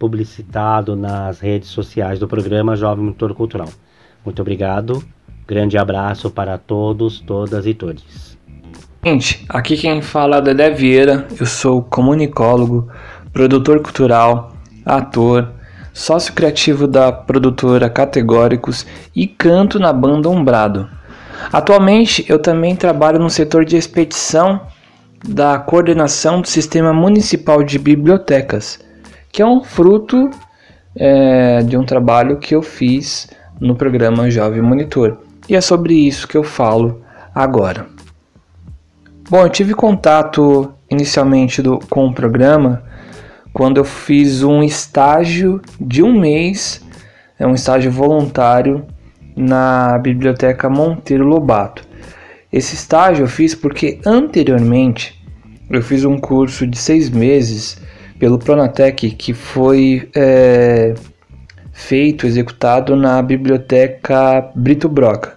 publicitado 0.00 0.96
nas 0.96 1.38
redes 1.38 1.68
sociais 1.68 2.18
do 2.18 2.26
programa 2.26 2.74
Jovem 2.74 3.04
Monitor 3.04 3.32
Cultural. 3.34 3.68
Muito 4.24 4.42
obrigado, 4.42 5.00
grande 5.46 5.76
abraço 5.76 6.30
para 6.30 6.58
todos, 6.58 7.20
todas 7.20 7.66
e 7.66 7.74
todos. 7.74 8.34
Gente, 9.04 9.44
aqui 9.48 9.76
quem 9.76 10.00
fala 10.00 10.38
é 10.38 10.40
Dedé 10.40 10.70
Vieira, 10.70 11.26
eu 11.38 11.44
sou 11.44 11.82
comunicólogo, 11.82 12.88
produtor 13.32 13.80
cultural, 13.80 14.54
ator, 14.84 15.50
sócio 15.92 16.32
criativo 16.32 16.86
da 16.86 17.12
produtora 17.12 17.90
Categóricos 17.90 18.86
e 19.14 19.26
canto 19.26 19.78
na 19.78 19.92
banda 19.92 20.28
Umbrado. 20.30 20.88
Atualmente 21.52 22.24
eu 22.28 22.38
também 22.38 22.74
trabalho 22.74 23.18
no 23.18 23.28
setor 23.28 23.64
de 23.64 23.76
expedição 23.76 24.60
da 25.26 25.58
coordenação 25.58 26.40
do 26.40 26.48
Sistema 26.48 26.92
Municipal 26.92 27.62
de 27.62 27.78
Bibliotecas, 27.78 28.78
que 29.30 29.42
é 29.42 29.46
um 29.46 29.62
fruto 29.62 30.30
é, 30.96 31.62
de 31.62 31.76
um 31.76 31.84
trabalho 31.84 32.38
que 32.38 32.54
eu 32.54 32.62
fiz 32.62 33.28
no 33.60 33.74
programa 33.74 34.30
Jovem 34.30 34.62
Monitor. 34.62 35.18
E 35.48 35.54
é 35.54 35.60
sobre 35.60 35.94
isso 35.94 36.26
que 36.26 36.36
eu 36.36 36.42
falo 36.44 37.02
agora. 37.34 37.86
Bom, 39.28 39.42
eu 39.42 39.50
tive 39.50 39.74
contato 39.74 40.72
inicialmente 40.90 41.60
do, 41.62 41.78
com 41.90 42.06
o 42.06 42.14
programa 42.14 42.82
quando 43.52 43.78
eu 43.78 43.84
fiz 43.84 44.42
um 44.42 44.62
estágio 44.62 45.62
de 45.80 46.02
um 46.02 46.18
mês, 46.18 46.84
é 47.38 47.46
um 47.46 47.54
estágio 47.54 47.90
voluntário 47.90 48.84
na 49.36 49.96
Biblioteca 49.98 50.68
Monteiro 50.68 51.24
Lobato. 51.24 51.84
Esse 52.52 52.74
estágio 52.74 53.24
eu 53.24 53.28
fiz 53.28 53.54
porque 53.54 54.00
anteriormente 54.04 55.22
eu 55.70 55.82
fiz 55.82 56.04
um 56.04 56.18
curso 56.18 56.66
de 56.66 56.76
seis 56.76 57.08
meses 57.10 57.80
pelo 58.18 58.38
Pronatec 58.38 59.10
que 59.12 59.32
foi 59.32 60.08
é, 60.14 60.94
feito, 61.74 62.26
executado 62.26 62.94
na 62.94 63.20
Biblioteca 63.20 64.48
Brito 64.54 64.88
Broca. 64.88 65.36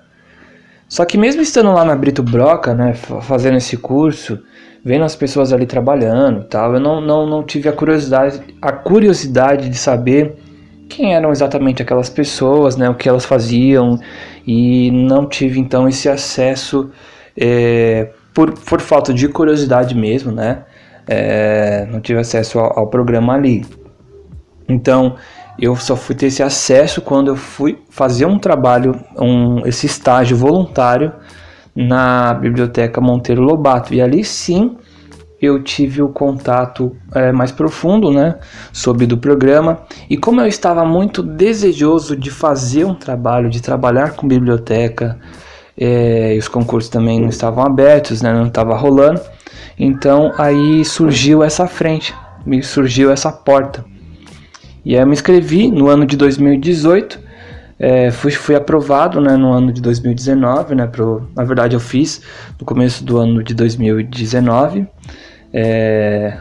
Só 0.88 1.04
que 1.04 1.18
mesmo 1.18 1.42
estando 1.42 1.74
lá 1.74 1.84
na 1.84 1.96
Brito 1.96 2.24
Broca, 2.24 2.74
né, 2.74 2.94
fazendo 2.94 3.58
esse 3.58 3.76
curso, 3.76 4.40
vendo 4.86 5.04
as 5.04 5.16
pessoas 5.16 5.52
ali 5.52 5.66
trabalhando, 5.66 6.46
tal, 6.46 6.76
eu 6.76 6.80
não, 6.80 7.02
não, 7.02 7.26
não 7.26 7.44
tive 7.44 7.68
a 7.68 7.74
curiosidade, 7.74 8.40
a 8.62 8.72
curiosidade 8.72 9.68
de 9.68 9.78
saber 9.78 10.36
quem 10.88 11.14
eram 11.14 11.32
exatamente 11.32 11.82
aquelas 11.82 12.10
pessoas, 12.10 12.78
né, 12.78 12.88
o 12.90 12.96
que 12.96 13.10
elas 13.10 13.26
faziam, 13.26 14.00
e 14.46 14.90
não 14.92 15.26
tive 15.26 15.60
então 15.60 15.90
esse 15.90 16.08
acesso 16.08 16.90
é, 17.36 18.12
por, 18.34 18.54
por 18.54 18.80
falta 18.80 19.14
de 19.14 19.28
curiosidade 19.28 19.94
mesmo, 19.94 20.32
né, 20.32 20.64
é, 21.08 21.86
não 21.92 22.00
tive 22.00 22.20
acesso 22.20 22.60
ao, 22.60 22.80
ao 22.80 22.88
programa 22.88 23.34
ali. 23.34 23.66
Então, 24.70 25.16
eu 25.60 25.76
só 25.76 25.96
fui 25.96 26.16
ter 26.16 26.28
esse 26.28 26.44
acesso 26.44 27.02
quando 27.02 27.30
eu 27.30 27.36
fui 27.36 27.80
fazer 27.90 28.26
um 28.26 28.38
trabalho, 28.38 29.00
um, 29.20 29.66
esse 29.66 29.86
estágio 29.86 30.38
voluntário 30.38 31.12
na 31.76 32.34
Biblioteca 32.34 33.02
Monteiro 33.02 33.42
Lobato. 33.42 33.94
E 33.94 34.02
ali 34.02 34.24
sim 34.24 34.78
eu 35.42 35.62
tive 35.62 36.02
o 36.02 36.10
contato 36.10 36.96
é, 37.14 37.32
mais 37.32 37.52
profundo 37.52 38.12
né, 38.12 38.36
sobre 38.72 39.06
do 39.06 39.18
programa. 39.18 39.80
E 40.10 40.18
como 40.18 40.42
eu 40.42 40.48
estava 40.48 40.84
muito 40.86 41.22
desejoso 41.22 42.16
de 42.16 42.32
fazer 42.32 42.86
um 42.86 42.96
trabalho, 42.96 43.50
de 43.50 43.62
trabalhar 43.62 44.14
com 44.14 44.28
biblioteca, 44.28 45.20
é, 45.78 46.36
os 46.38 46.48
concursos 46.48 46.90
também 46.90 47.20
não 47.20 47.30
estavam 47.30 47.64
abertos, 47.64 48.22
né, 48.22 48.34
não 48.34 48.48
estava 48.48 48.76
rolando. 48.76 49.22
Então 49.78 50.34
aí 50.38 50.84
surgiu 50.84 51.44
essa 51.44 51.68
frente, 51.68 52.14
me 52.46 52.62
surgiu 52.64 53.12
essa 53.12 53.32
porta. 53.32 53.86
E 54.88 54.96
aí 54.96 55.02
eu 55.02 55.06
me 55.06 55.12
inscrevi 55.12 55.70
no 55.70 55.90
ano 55.90 56.06
de 56.06 56.16
2018, 56.16 57.20
é, 57.78 58.10
fui, 58.10 58.32
fui 58.32 58.56
aprovado 58.56 59.20
né, 59.20 59.36
no 59.36 59.52
ano 59.52 59.74
de 59.74 59.82
2019, 59.82 60.76
né, 60.76 60.88
pro, 60.88 61.30
na 61.36 61.44
verdade 61.44 61.76
eu 61.76 61.80
fiz 61.82 62.22
no 62.58 62.66
começo 62.66 63.04
do 63.04 63.18
ano 63.18 63.44
de 63.44 63.54
2019, 63.54 64.88
é, 65.52 66.38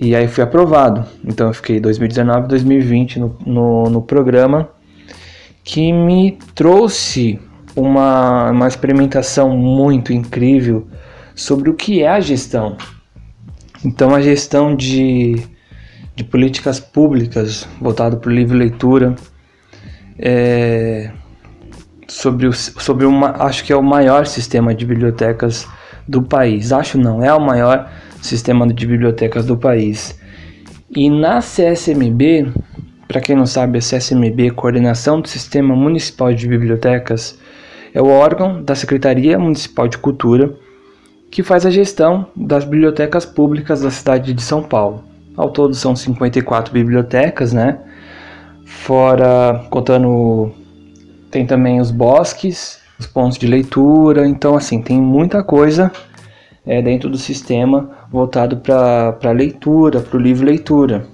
e 0.00 0.14
aí 0.14 0.28
fui 0.28 0.44
aprovado. 0.44 1.04
Então 1.24 1.48
eu 1.48 1.52
fiquei 1.52 1.80
2019 1.80 2.46
2020 2.46 3.18
no, 3.18 3.36
no, 3.44 3.90
no 3.90 4.00
programa, 4.00 4.68
que 5.64 5.92
me 5.92 6.38
trouxe 6.54 7.40
uma, 7.74 8.52
uma 8.52 8.68
experimentação 8.68 9.56
muito 9.56 10.12
incrível 10.12 10.86
sobre 11.34 11.68
o 11.68 11.74
que 11.74 12.04
é 12.04 12.08
a 12.10 12.20
gestão. 12.20 12.76
Então 13.84 14.14
a 14.14 14.20
gestão 14.20 14.76
de 14.76 15.57
de 16.18 16.24
políticas 16.24 16.80
públicas 16.80 17.68
voltado 17.80 18.16
para 18.16 18.28
o 18.28 18.34
livre 18.34 18.58
leitura, 18.58 19.14
é, 20.18 21.12
sobre, 22.08 22.48
o, 22.48 22.52
sobre 22.52 23.06
uma, 23.06 23.44
acho 23.44 23.62
que 23.62 23.72
é 23.72 23.76
o 23.76 23.82
maior 23.84 24.26
sistema 24.26 24.74
de 24.74 24.84
bibliotecas 24.84 25.68
do 26.08 26.20
país. 26.20 26.72
Acho 26.72 26.98
não, 26.98 27.22
é 27.24 27.32
o 27.32 27.40
maior 27.40 27.88
sistema 28.20 28.66
de 28.66 28.84
bibliotecas 28.84 29.46
do 29.46 29.56
país. 29.56 30.18
E 30.90 31.08
na 31.08 31.38
CSMB, 31.38 32.52
para 33.06 33.20
quem 33.20 33.36
não 33.36 33.46
sabe, 33.46 33.78
a 33.78 33.80
CSMB, 33.80 34.50
Coordenação 34.56 35.20
do 35.20 35.28
Sistema 35.28 35.76
Municipal 35.76 36.34
de 36.34 36.48
Bibliotecas, 36.48 37.38
é 37.94 38.02
o 38.02 38.08
órgão 38.08 38.60
da 38.60 38.74
Secretaria 38.74 39.38
Municipal 39.38 39.86
de 39.86 39.98
Cultura 39.98 40.52
que 41.30 41.44
faz 41.44 41.64
a 41.64 41.70
gestão 41.70 42.26
das 42.34 42.64
bibliotecas 42.64 43.24
públicas 43.24 43.82
da 43.82 43.90
cidade 43.90 44.32
de 44.32 44.42
São 44.42 44.64
Paulo. 44.64 45.07
Ao 45.38 45.48
todo 45.50 45.72
são 45.72 45.94
54 45.94 46.72
bibliotecas, 46.72 47.52
né? 47.52 47.78
Fora, 48.66 49.64
contando, 49.70 50.52
tem 51.30 51.46
também 51.46 51.80
os 51.80 51.92
bosques, 51.92 52.80
os 52.98 53.06
pontos 53.06 53.38
de 53.38 53.46
leitura. 53.46 54.26
Então, 54.26 54.56
assim, 54.56 54.82
tem 54.82 55.00
muita 55.00 55.44
coisa 55.44 55.92
é, 56.66 56.82
dentro 56.82 57.08
do 57.08 57.16
sistema 57.16 57.88
voltado 58.10 58.56
para 58.56 59.30
leitura, 59.30 60.00
para 60.00 60.18
o 60.18 60.20
livro 60.20 60.44
leitura. 60.44 61.06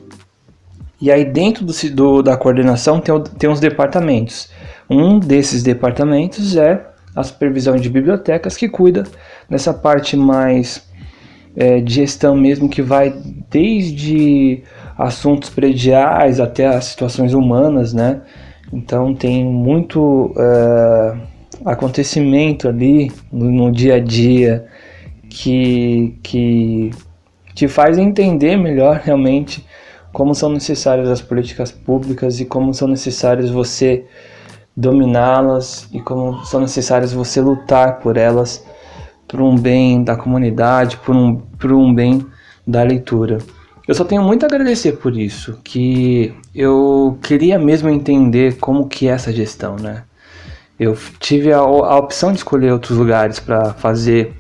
E 0.99 1.13
aí 1.13 1.27
dentro 1.27 1.63
do, 1.63 1.73
do, 1.91 2.23
da 2.23 2.35
coordenação 2.35 3.01
tem, 3.01 3.15
tem 3.39 3.51
uns 3.51 3.61
departamentos. 3.61 4.49
Um 4.89 5.19
desses 5.19 5.63
departamentos 5.63 6.57
é 6.57 6.83
a 7.15 7.23
supervisão 7.23 7.77
de 7.77 7.91
bibliotecas 7.91 8.57
que 8.57 8.71
cuida 8.71 9.05
dessa 9.51 9.75
parte 9.75 10.17
mais 10.17 10.89
é, 11.57 11.81
de 11.81 11.95
gestão 11.95 12.37
mesmo 12.37 12.69
que 12.69 12.83
vai 12.83 13.15
desde 13.51 14.63
assuntos 14.99 15.51
prediais 15.51 16.41
até 16.41 16.67
as 16.67 16.87
situações 16.87 17.33
humanas, 17.33 17.93
né? 17.93 18.23
Então 18.73 19.15
tem 19.15 19.45
muito 19.45 20.35
é, 20.37 21.17
acontecimento 21.65 22.69
ali 22.69 23.13
no, 23.33 23.51
no, 23.51 23.73
dia 23.73 23.97
a 23.97 24.01
dia 24.01 24.67
que, 25.29 26.19
que 26.23 26.91
te 27.55 27.69
faz 27.69 27.99
entender 27.99 28.57
melhor 28.57 29.01
realmente 29.05 29.65
como 30.13 30.35
são 30.35 30.51
necessárias 30.51 31.09
as 31.09 31.21
políticas 31.21 31.73
públicas 31.73 32.41
e 32.41 32.45
como 32.45 32.73
são 32.73 32.87
necessárias 32.87 33.51
você 33.51 34.05
dominá-las 34.77 35.89
e 35.93 36.01
como 36.01 36.45
são 36.45 36.61
necessárias 36.61 37.13
você 37.13 37.41
lutar 37.41 37.99
por 38.01 38.17
elas 38.17 38.65
por 39.35 39.43
um 39.43 39.59
bem 39.59 40.05
da 40.05 40.15
comunidade, 40.15 40.97
por 40.99 41.13
um, 41.13 41.35
por 41.35 41.73
um 41.73 41.93
bem 41.93 42.25
da 42.65 42.85
leitura. 42.85 43.39
Eu 43.87 43.93
só 43.93 44.05
tenho 44.05 44.23
muito 44.23 44.45
a 44.45 44.47
agradecer 44.47 44.93
por 44.93 45.19
isso, 45.19 45.59
que 45.65 46.33
eu 46.55 47.19
queria 47.21 47.59
mesmo 47.59 47.89
entender 47.89 48.59
como 48.59 48.87
que 48.87 49.09
é 49.09 49.11
essa 49.11 49.33
gestão, 49.33 49.75
né? 49.75 50.05
Eu 50.79 50.97
tive 51.19 51.53
a, 51.53 51.59
a 51.59 51.99
opção 51.99 52.31
de 52.31 52.39
escolher 52.39 52.73
outros 52.73 52.97
lugares 52.97 53.41
para 53.41 53.75
fazer 53.75 54.35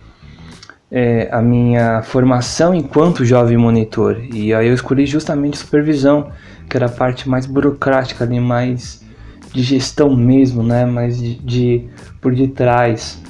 é, 0.92 1.28
a 1.32 1.42
minha 1.42 2.00
formação 2.02 2.72
enquanto 2.72 3.24
jovem 3.24 3.56
monitor 3.56 4.16
e 4.32 4.54
aí 4.54 4.68
eu 4.68 4.74
escolhi 4.74 5.06
justamente 5.06 5.58
supervisão, 5.58 6.30
que 6.70 6.76
era 6.76 6.86
a 6.86 6.88
parte 6.88 7.28
mais 7.28 7.46
burocrática 7.46 8.22
ali, 8.22 8.38
mais 8.38 9.04
de 9.52 9.60
gestão 9.60 10.14
mesmo, 10.14 10.62
né? 10.62 10.84
Mais 10.86 11.18
de, 11.18 11.34
de 11.34 11.84
por 12.20 12.32
detrás. 12.32 13.20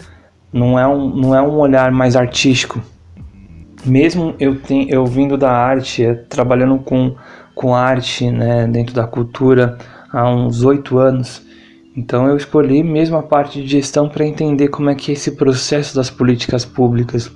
Não 0.55 0.79
é 0.79 0.87
um, 0.87 1.15
não 1.15 1.35
é 1.35 1.43
um 1.43 1.59
olhar 1.59 1.91
mais 1.91 2.15
artístico. 2.15 2.81
Mesmo 3.85 4.35
eu, 4.39 4.61
tem, 4.61 4.89
eu 4.89 5.05
vindo 5.05 5.37
da 5.37 5.51
arte, 5.51 6.05
é, 6.05 6.15
trabalhando 6.15 6.79
com, 6.79 7.17
com 7.55 7.75
arte 7.75 8.31
né, 8.31 8.67
dentro 8.67 8.95
da 8.95 9.07
cultura 9.07 9.77
há 10.11 10.31
uns 10.31 10.63
oito 10.63 10.97
anos, 10.97 11.43
então 11.97 12.29
eu 12.29 12.37
escolhi 12.37 12.83
mesmo 12.83 13.17
a 13.17 13.23
parte 13.23 13.61
de 13.61 13.67
gestão 13.67 14.09
para 14.09 14.25
entender 14.25 14.69
como 14.69 14.89
é 14.89 14.95
que 14.95 15.11
é 15.11 15.15
esse 15.15 15.33
processo 15.33 15.95
das 15.95 16.09
políticas 16.09 16.65
públicas. 16.65 17.31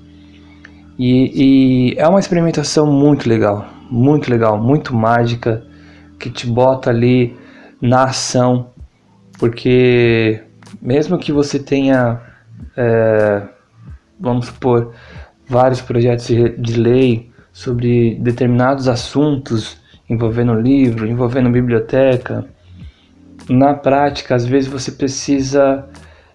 E, 0.98 1.92
e, 1.92 1.98
é 1.98 2.09
uma 2.09 2.20
experimentação 2.20 2.87
muito 2.87 3.28
legal, 3.28 3.66
muito 3.90 4.31
legal, 4.31 4.57
muito 4.57 4.94
mágica, 4.94 5.64
que 6.18 6.31
te 6.31 6.46
bota 6.46 6.90
ali 6.90 7.37
na 7.81 8.04
ação 8.04 8.70
porque 9.38 10.40
mesmo 10.83 11.16
que 11.16 11.33
você 11.33 11.59
tenha, 11.59 12.20
é, 12.77 13.42
vamos 14.18 14.47
supor, 14.47 14.92
vários 15.47 15.81
projetos 15.81 16.27
de 16.27 16.81
lei 16.81 17.31
sobre 17.53 18.16
determinados 18.16 18.88
assuntos 18.88 19.81
envolvendo 20.09 20.55
livro, 20.55 21.07
envolvendo 21.07 21.51
biblioteca, 21.51 22.47
na 23.49 23.75
prática, 23.75 24.35
às 24.35 24.44
vezes 24.44 24.68
você 24.68 24.92
precisa, 24.92 25.87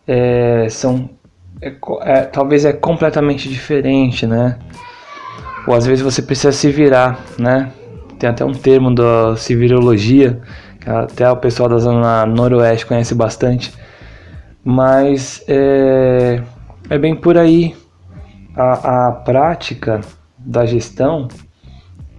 é, 0.07 0.67
são, 0.69 1.09
é, 1.61 1.75
é, 2.01 2.21
talvez 2.23 2.65
é 2.65 2.73
completamente 2.73 3.47
diferente, 3.49 4.25
né? 4.25 4.57
Ou 5.67 5.75
às 5.75 5.85
vezes 5.85 6.03
você 6.03 6.21
precisa 6.21 6.51
se 6.51 6.69
virar, 6.71 7.19
né? 7.39 7.71
Tem 8.19 8.29
até 8.29 8.43
um 8.43 8.51
termo 8.51 8.93
da 8.93 9.35
civirologia 9.35 10.41
até 10.85 11.29
o 11.29 11.37
pessoal 11.37 11.69
da 11.69 11.77
zona 11.77 12.25
noroeste 12.25 12.85
conhece 12.85 13.15
bastante. 13.15 13.73
Mas 14.63 15.43
é, 15.47 16.41
é 16.89 16.97
bem 16.97 17.15
por 17.15 17.37
aí. 17.37 17.75
A, 18.55 19.07
a 19.07 19.11
prática 19.11 20.01
da 20.37 20.65
gestão, 20.65 21.27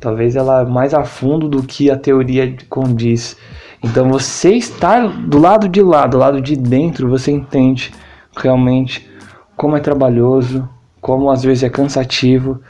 talvez 0.00 0.36
ela 0.36 0.62
é 0.62 0.64
mais 0.64 0.92
a 0.92 1.04
fundo 1.04 1.48
do 1.48 1.62
que 1.62 1.90
a 1.90 1.96
teoria 1.96 2.54
condiz. 2.68 3.36
Então 3.82 4.08
você 4.08 4.54
está 4.54 5.06
do 5.06 5.38
lado 5.38 5.68
de 5.68 5.82
lá, 5.82 6.06
do 6.06 6.18
lado 6.18 6.40
de 6.40 6.56
dentro, 6.56 7.08
você 7.08 7.30
entende 7.30 7.92
realmente 8.36 9.08
como 9.56 9.76
é 9.76 9.80
trabalhoso, 9.80 10.68
como 11.00 11.30
às 11.30 11.44
vezes 11.44 11.62
é 11.62 11.68
cansativo, 11.68 12.60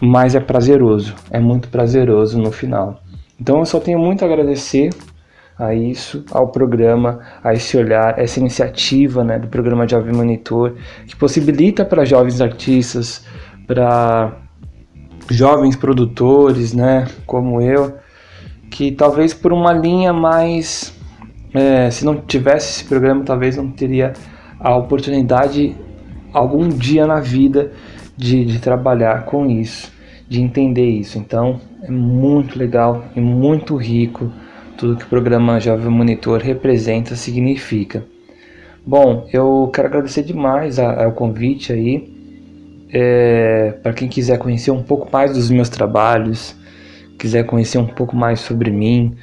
mas 0.00 0.34
é 0.34 0.40
prazeroso, 0.40 1.14
é 1.30 1.38
muito 1.38 1.68
prazeroso 1.68 2.40
no 2.40 2.50
final. 2.50 3.00
Então 3.38 3.58
eu 3.58 3.66
só 3.66 3.80
tenho 3.80 3.98
muito 3.98 4.22
a 4.22 4.26
agradecer 4.26 4.90
a 5.60 5.74
isso, 5.74 6.24
ao 6.32 6.48
programa, 6.48 7.20
a 7.44 7.52
esse 7.52 7.76
olhar, 7.76 8.18
essa 8.18 8.40
iniciativa 8.40 9.22
né, 9.22 9.38
do 9.38 9.46
programa 9.46 9.86
Jovem 9.86 10.14
Monitor, 10.14 10.72
que 11.06 11.14
possibilita 11.14 11.84
para 11.84 12.02
jovens 12.02 12.40
artistas, 12.40 13.26
para 13.66 14.32
jovens 15.28 15.76
produtores, 15.76 16.72
né, 16.72 17.06
como 17.26 17.60
eu, 17.60 17.94
que 18.70 18.90
talvez 18.90 19.34
por 19.34 19.52
uma 19.52 19.70
linha 19.70 20.14
mais. 20.14 20.98
É, 21.52 21.90
se 21.90 22.06
não 22.06 22.16
tivesse 22.16 22.80
esse 22.80 22.88
programa, 22.88 23.22
talvez 23.22 23.56
não 23.56 23.70
teria 23.70 24.14
a 24.58 24.74
oportunidade 24.74 25.76
algum 26.32 26.68
dia 26.68 27.06
na 27.06 27.20
vida 27.20 27.72
de, 28.16 28.46
de 28.46 28.60
trabalhar 28.60 29.26
com 29.26 29.50
isso, 29.50 29.92
de 30.26 30.40
entender 30.40 30.88
isso. 30.88 31.18
Então 31.18 31.60
é 31.82 31.90
muito 31.90 32.58
legal 32.58 33.04
e 33.14 33.20
muito 33.20 33.76
rico 33.76 34.32
tudo 34.80 34.96
que 34.96 35.04
o 35.04 35.08
programa 35.08 35.60
Jovem 35.60 35.90
Monitor 35.90 36.40
representa, 36.40 37.14
significa. 37.14 38.02
Bom, 38.84 39.28
eu 39.30 39.70
quero 39.74 39.88
agradecer 39.88 40.22
demais 40.22 40.78
ao 40.78 41.12
convite 41.12 41.70
aí. 41.70 42.10
É, 42.90 43.74
para 43.82 43.92
quem 43.92 44.08
quiser 44.08 44.38
conhecer 44.38 44.70
um 44.70 44.82
pouco 44.82 45.06
mais 45.12 45.34
dos 45.34 45.50
meus 45.50 45.68
trabalhos, 45.68 46.56
quiser 47.18 47.44
conhecer 47.44 47.76
um 47.76 47.86
pouco 47.86 48.16
mais 48.16 48.40
sobre 48.40 48.70
mim, 48.70 49.14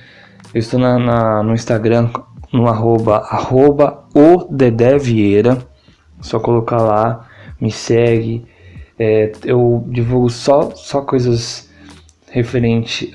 eu 0.53 0.59
estou 0.59 0.79
na, 0.79 0.99
na, 0.99 1.43
no 1.43 1.55
Instagram 1.55 2.11
no 2.53 2.67
arroba, 2.67 3.17
arroba 3.17 4.05
o 4.13 4.45
Dedé 4.51 4.99
Vieira. 4.99 5.57
Só 6.21 6.39
colocar 6.39 6.81
lá, 6.83 7.27
me 7.59 7.71
segue. 7.71 8.45
É, 8.97 9.31
eu 9.43 9.83
divulgo 9.87 10.29
só, 10.29 10.69
só 10.75 11.01
coisas 11.01 11.66
referente 12.31 13.11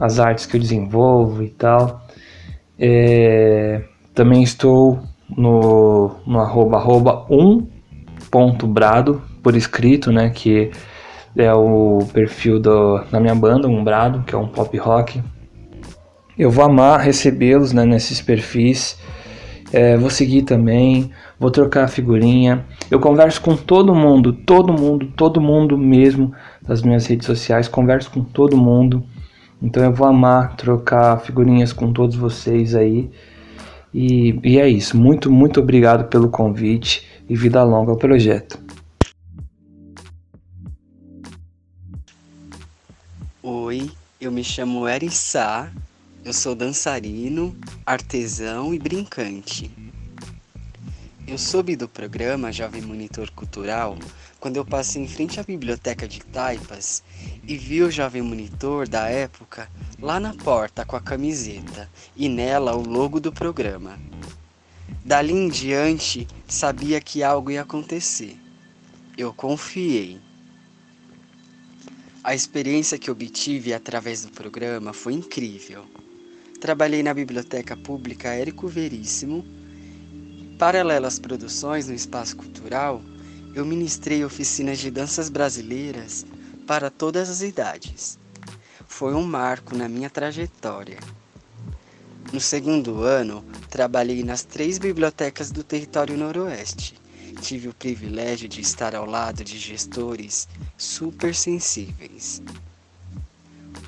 às 0.00 0.18
artes 0.18 0.46
que 0.46 0.56
eu 0.56 0.60
desenvolvo 0.60 1.42
e 1.42 1.48
tal. 1.48 2.02
É, 2.78 3.82
também 4.14 4.42
estou 4.42 5.00
no, 5.36 6.16
no 6.26 6.40
arroba, 6.40 6.76
arroba 6.76 7.26
um 7.30 7.66
ponto 8.30 8.66
brado 8.66 9.22
por 9.42 9.54
escrito, 9.54 10.10
né, 10.10 10.30
que 10.30 10.70
é 11.36 11.52
o 11.52 11.98
perfil 12.12 12.60
do, 12.60 12.98
da 13.10 13.20
minha 13.20 13.34
banda, 13.34 13.68
um 13.68 13.82
brado, 13.82 14.22
que 14.24 14.34
é 14.34 14.38
um 14.38 14.48
pop 14.48 14.76
rock. 14.78 15.22
Eu 16.38 16.50
vou 16.50 16.64
amar 16.64 17.00
recebê-los 17.00 17.72
né, 17.72 17.84
nesses 17.84 18.20
perfis. 18.20 18.98
É, 19.72 19.96
vou 19.96 20.10
seguir 20.10 20.42
também, 20.42 21.10
vou 21.38 21.50
trocar 21.50 21.88
figurinha. 21.88 22.64
Eu 22.90 23.00
converso 23.00 23.40
com 23.40 23.56
todo 23.56 23.94
mundo, 23.94 24.32
todo 24.32 24.72
mundo, 24.72 25.06
todo 25.16 25.40
mundo 25.40 25.76
mesmo 25.76 26.32
das 26.66 26.82
minhas 26.82 27.06
redes 27.06 27.26
sociais, 27.26 27.68
converso 27.68 28.10
com 28.10 28.22
todo 28.22 28.56
mundo. 28.56 29.04
Então 29.62 29.82
eu 29.82 29.92
vou 29.92 30.06
amar 30.06 30.56
trocar 30.56 31.20
figurinhas 31.20 31.72
com 31.72 31.92
todos 31.92 32.16
vocês 32.16 32.74
aí. 32.74 33.10
E, 33.92 34.38
e 34.42 34.58
é 34.58 34.68
isso. 34.68 34.96
Muito, 34.96 35.30
muito 35.30 35.60
obrigado 35.60 36.08
pelo 36.08 36.28
convite 36.28 37.06
e 37.28 37.36
vida 37.36 37.62
longa 37.62 37.92
ao 37.92 37.96
projeto. 37.96 38.58
Oi, 43.42 43.90
eu 44.20 44.32
me 44.32 44.42
chamo 44.42 44.88
Eri 44.88 45.10
Sá, 45.10 45.70
eu 46.24 46.32
sou 46.32 46.54
dançarino, 46.54 47.54
artesão 47.84 48.74
e 48.74 48.78
brincante. 48.78 49.70
Eu 51.26 51.38
soube 51.38 51.76
do 51.76 51.88
programa 51.88 52.52
Jovem 52.52 52.82
Monitor 52.82 53.30
Cultural 53.30 53.96
quando 54.44 54.58
eu 54.58 54.64
passei 54.66 55.02
em 55.02 55.08
frente 55.08 55.40
à 55.40 55.42
biblioteca 55.42 56.06
de 56.06 56.20
Taipas 56.20 57.02
e 57.48 57.56
vi 57.56 57.82
o 57.82 57.90
jovem 57.90 58.20
monitor 58.20 58.86
da 58.86 59.08
época 59.08 59.70
lá 59.98 60.20
na 60.20 60.34
porta 60.34 60.84
com 60.84 60.94
a 60.94 61.00
camiseta 61.00 61.90
e 62.14 62.28
nela 62.28 62.76
o 62.76 62.86
logo 62.86 63.18
do 63.18 63.32
programa. 63.32 63.98
Dali 65.02 65.32
em 65.32 65.48
diante, 65.48 66.28
sabia 66.46 67.00
que 67.00 67.22
algo 67.22 67.50
ia 67.50 67.62
acontecer. 67.62 68.36
Eu 69.16 69.32
confiei. 69.32 70.20
A 72.22 72.34
experiência 72.34 72.98
que 72.98 73.10
obtive 73.10 73.72
através 73.72 74.26
do 74.26 74.30
programa 74.30 74.92
foi 74.92 75.14
incrível. 75.14 75.86
Trabalhei 76.60 77.02
na 77.02 77.14
Biblioteca 77.14 77.78
Pública 77.78 78.28
Érico 78.28 78.68
Veríssimo. 78.68 79.42
Paralelo 80.58 81.06
às 81.06 81.18
produções 81.18 81.88
no 81.88 81.94
espaço 81.94 82.36
cultural, 82.36 83.02
eu 83.54 83.64
ministrei 83.64 84.24
oficinas 84.24 84.78
de 84.80 84.90
danças 84.90 85.28
brasileiras 85.28 86.26
para 86.66 86.90
todas 86.90 87.30
as 87.30 87.40
idades. 87.40 88.18
foi 88.88 89.14
um 89.14 89.22
marco 89.22 89.76
na 89.76 89.88
minha 89.88 90.10
trajetória. 90.10 90.98
No 92.32 92.40
segundo 92.40 93.02
ano, 93.02 93.44
trabalhei 93.70 94.22
nas 94.24 94.42
três 94.42 94.78
bibliotecas 94.78 95.50
do 95.50 95.62
território 95.62 96.16
noroeste. 96.16 96.94
Tive 97.40 97.68
o 97.68 97.74
privilégio 97.74 98.48
de 98.48 98.60
estar 98.60 98.94
ao 98.94 99.04
lado 99.04 99.44
de 99.44 99.58
gestores 99.58 100.48
super 100.76 101.34
sensíveis. 101.34 102.42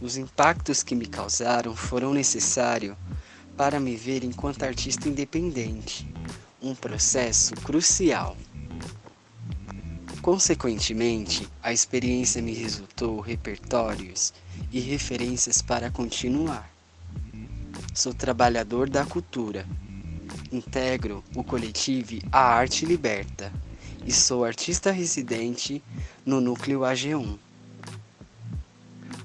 Os 0.01 0.17
impactos 0.17 0.83
que 0.83 0.95
me 0.95 1.07
causaram 1.07 1.75
foram 1.75 2.13
necessários 2.13 2.97
para 3.57 3.81
me 3.81 3.97
ver 3.97 4.23
enquanto 4.23 4.65
artista 4.65 5.09
independente, 5.09 6.07
um 6.61 6.75
processo 6.75 7.55
crucial. 7.55 8.37
Consequentemente, 10.27 11.49
a 11.63 11.73
experiência 11.73 12.43
me 12.43 12.53
resultou 12.53 13.21
repertórios 13.21 14.35
e 14.73 14.81
referências 14.81 15.63
para 15.63 15.89
continuar. 15.89 16.69
Sou 17.95 18.13
trabalhador 18.13 18.91
da 18.91 19.07
cultura. 19.07 19.65
Integro 20.51 21.23
o 21.37 21.45
coletivo 21.45 22.19
A 22.33 22.41
Arte 22.41 22.85
Liberta 22.85 23.53
e 24.05 24.13
sou 24.13 24.45
artista 24.45 24.91
residente 24.91 25.81
no 26.25 26.41
núcleo 26.41 26.81
AG1. 26.81 27.39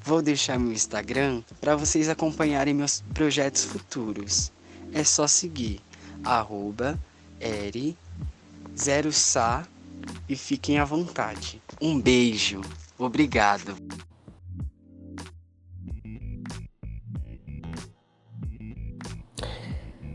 Vou 0.03 0.21
deixar 0.21 0.59
meu 0.59 0.71
Instagram 0.71 1.41
para 1.59 1.75
vocês 1.75 2.09
acompanharem 2.09 2.75
meus 2.75 3.01
projetos 3.11 3.63
futuros. 3.63 4.51
É 4.93 5.03
só 5.03 5.25
seguir 5.25 5.81
arroba 6.23 6.95
eri0sa 7.39 9.65
e 10.31 10.35
fiquem 10.37 10.79
à 10.79 10.85
vontade. 10.85 11.61
Um 11.81 11.99
beijo. 11.99 12.61
Obrigado. 12.97 13.75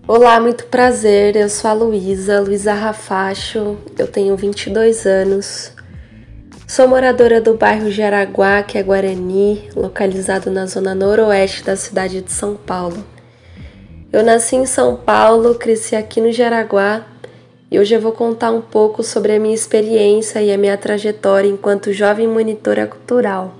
Olá, 0.09 0.40
muito 0.40 0.64
prazer. 0.68 1.37
Eu 1.37 1.50
sou 1.50 1.70
a 1.70 1.74
Luísa, 1.74 2.40
Luísa 2.40 2.72
Rafacho. 2.72 3.76
Eu 3.98 4.09
tenho 4.09 4.35
22 4.35 5.05
anos. 5.05 5.72
Sou 6.66 6.88
moradora 6.88 7.38
do 7.38 7.55
bairro 7.55 7.90
Jaraguá, 7.90 8.62
que 8.62 8.79
é 8.79 8.83
Guarani, 8.83 9.68
localizado 9.76 10.50
na 10.50 10.64
zona 10.64 10.94
noroeste 10.94 11.62
da 11.62 11.76
cidade 11.76 12.22
de 12.22 12.33
São 12.33 12.57
Paulo. 12.57 13.05
Eu 14.11 14.24
nasci 14.24 14.57
em 14.57 14.64
São 14.64 14.96
Paulo, 14.96 15.57
cresci 15.57 15.94
aqui 15.94 16.22
no 16.22 16.33
Jaraguá 16.33 17.05
e 17.70 17.79
hoje 17.79 17.94
eu 17.94 18.00
vou 18.00 18.12
contar 18.12 18.52
um 18.52 18.61
pouco 18.61 19.02
sobre 19.02 19.33
a 19.33 19.40
minha 19.40 19.55
experiência 19.55 20.40
e 20.40 20.52
a 20.52 20.59
minha 20.59 20.76
trajetória 20.76 21.48
enquanto 21.48 21.92
jovem 21.92 22.29
monitora 22.29 22.87
cultural. 22.87 23.55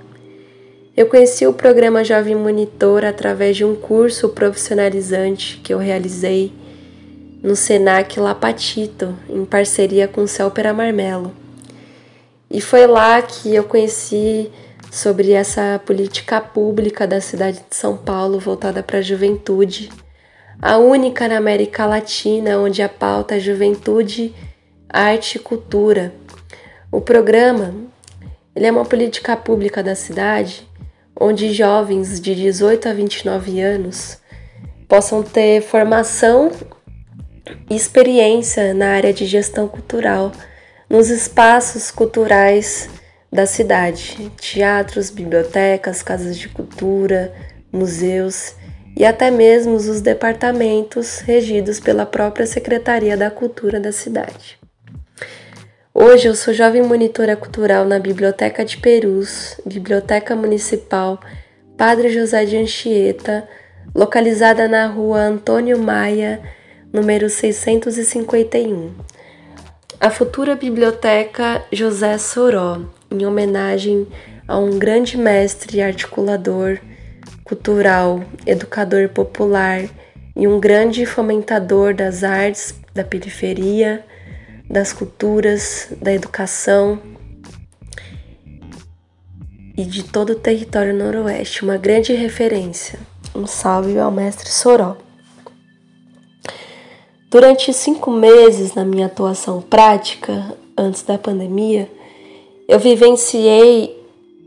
Eu 0.95 1.05
conheci 1.05 1.45
o 1.45 1.53
programa 1.53 2.03
Jovem 2.03 2.35
Monitor 2.35 3.05
através 3.05 3.55
de 3.55 3.63
um 3.63 3.75
curso 3.75 4.29
profissionalizante 4.29 5.57
que 5.63 5.71
eu 5.71 5.77
realizei 5.77 6.51
no 7.43 7.55
Senac 7.55 8.19
Lapatito, 8.19 9.15
em 9.29 9.45
parceria 9.45 10.07
com 10.07 10.21
o 10.21 10.27
Celpera 10.27 10.73
Marmelo. 10.73 11.31
E 12.49 12.59
foi 12.59 12.87
lá 12.87 13.21
que 13.21 13.53
eu 13.53 13.63
conheci 13.63 14.49
sobre 14.91 15.33
essa 15.33 15.79
política 15.85 16.41
pública 16.41 17.05
da 17.05 17.21
cidade 17.21 17.59
de 17.69 17.75
São 17.75 17.95
Paulo 17.95 18.39
voltada 18.39 18.81
para 18.81 18.97
a 18.97 19.01
juventude, 19.01 19.89
a 20.61 20.77
única 20.77 21.27
na 21.27 21.37
América 21.37 21.85
Latina 21.85 22.57
onde 22.57 22.81
a 22.81 22.89
pauta 22.89 23.35
é 23.35 23.39
juventude, 23.39 24.33
arte 24.89 25.35
e 25.35 25.39
cultura. 25.39 26.13
O 26.91 26.99
programa 26.99 27.73
ele 28.55 28.65
é 28.65 28.71
uma 28.71 28.85
política 28.85 29.37
pública 29.37 29.83
da 29.83 29.93
cidade 29.93 30.67
onde 31.19 31.53
jovens 31.53 32.19
de 32.19 32.33
18 32.33 32.89
a 32.89 32.93
29 32.93 33.61
anos 33.61 34.19
possam 34.87 35.21
ter 35.21 35.61
formação 35.61 36.51
e 37.69 37.75
experiência 37.75 38.73
na 38.73 38.89
área 38.89 39.13
de 39.13 39.25
gestão 39.25 39.67
cultural 39.67 40.31
nos 40.89 41.09
espaços 41.09 41.91
culturais 41.91 42.89
da 43.31 43.45
cidade, 43.45 44.31
teatros, 44.37 45.09
bibliotecas, 45.09 46.01
casas 46.01 46.37
de 46.37 46.47
cultura, 46.47 47.33
museus 47.71 48.55
e 48.97 49.05
até 49.05 49.29
mesmo 49.29 49.75
os 49.75 50.01
departamentos 50.01 51.19
regidos 51.19 51.79
pela 51.79 52.03
própria 52.03 52.47
Secretaria 52.47 53.15
da 53.15 53.29
Cultura 53.29 53.79
da 53.79 53.91
cidade. 53.91 54.57
Hoje 55.93 56.27
eu 56.27 56.33
sou 56.33 56.51
jovem 56.51 56.81
monitora 56.81 57.35
cultural 57.35 57.85
na 57.85 57.99
Biblioteca 57.99 58.65
de 58.65 58.77
Perus, 58.77 59.61
Biblioteca 59.63 60.35
Municipal 60.35 61.19
Padre 61.77 62.09
José 62.09 62.43
de 62.43 62.57
Anchieta, 62.57 63.47
localizada 63.93 64.67
na 64.67 64.87
rua 64.87 65.19
Antônio 65.19 65.77
Maia, 65.77 66.41
número 66.91 67.29
651. 67.29 68.95
A 69.99 70.09
futura 70.09 70.55
Biblioteca 70.55 71.63
José 71.71 72.17
Soró, 72.17 72.81
em 73.11 73.23
homenagem 73.27 74.07
a 74.47 74.57
um 74.57 74.79
grande 74.79 75.17
mestre 75.17 75.83
articulador 75.83 76.79
cultural, 77.47 78.23
educador 78.45 79.09
popular 79.09 79.83
e 80.35 80.47
um 80.47 80.59
grande 80.59 81.05
fomentador 81.05 81.93
das 81.93 82.23
artes 82.23 82.75
da 82.93 83.03
periferia 83.03 84.03
das 84.69 84.91
culturas, 84.91 85.87
da 86.01 86.13
educação 86.13 86.99
e 89.77 89.83
de 89.83 90.03
todo 90.03 90.31
o 90.31 90.35
território 90.35 90.93
noroeste, 90.93 91.63
uma 91.63 91.77
grande 91.77 92.13
referência. 92.13 92.99
Um 93.33 93.45
salve 93.45 93.97
ao 93.97 94.11
mestre 94.11 94.49
Soró. 94.49 94.97
Durante 97.29 97.71
cinco 97.73 98.09
meses 98.09 98.73
na 98.73 98.83
minha 98.83 99.05
atuação 99.05 99.61
prática, 99.61 100.55
antes 100.77 101.03
da 101.03 101.17
pandemia, 101.17 101.89
eu 102.67 102.79
vivenciei 102.79 103.96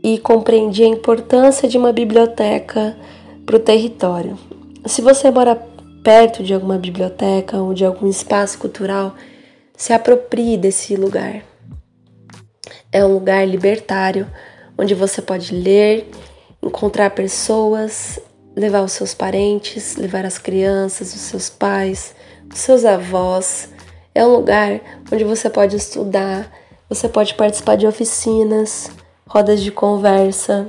e 0.03 0.17
compreendi 0.17 0.83
a 0.83 0.87
importância 0.87 1.67
de 1.67 1.77
uma 1.77 1.93
biblioteca 1.93 2.97
para 3.45 3.55
o 3.55 3.59
território. 3.59 4.37
Se 4.85 5.01
você 5.01 5.29
mora 5.29 5.55
perto 6.03 6.43
de 6.43 6.53
alguma 6.53 6.77
biblioteca 6.77 7.57
ou 7.57 7.73
de 7.73 7.85
algum 7.85 8.09
espaço 8.09 8.57
cultural, 8.57 9.15
se 9.75 9.93
aproprie 9.93 10.57
desse 10.57 10.95
lugar. 10.95 11.43
É 12.91 13.05
um 13.05 13.13
lugar 13.13 13.47
libertário 13.47 14.27
onde 14.77 14.95
você 14.95 15.21
pode 15.21 15.53
ler, 15.53 16.09
encontrar 16.61 17.11
pessoas, 17.11 18.19
levar 18.55 18.81
os 18.81 18.91
seus 18.93 19.13
parentes, 19.13 19.95
levar 19.95 20.25
as 20.25 20.37
crianças, 20.37 21.13
os 21.13 21.21
seus 21.21 21.49
pais, 21.49 22.15
os 22.51 22.59
seus 22.59 22.83
avós. 22.83 23.69
É 24.13 24.25
um 24.25 24.33
lugar 24.33 24.81
onde 25.11 25.23
você 25.23 25.49
pode 25.49 25.75
estudar, 25.75 26.51
você 26.89 27.07
pode 27.07 27.33
participar 27.35 27.75
de 27.75 27.87
oficinas, 27.87 28.91
rodas 29.31 29.63
de 29.63 29.71
conversa. 29.71 30.67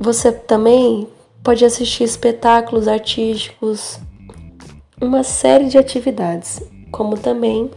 Você 0.00 0.32
também 0.32 1.06
pode 1.42 1.64
assistir 1.64 2.04
espetáculos 2.04 2.88
artísticos, 2.88 4.00
uma 5.00 5.22
série 5.22 5.68
de 5.68 5.76
atividades 5.76 6.62
como 6.90 7.18
também 7.18 7.70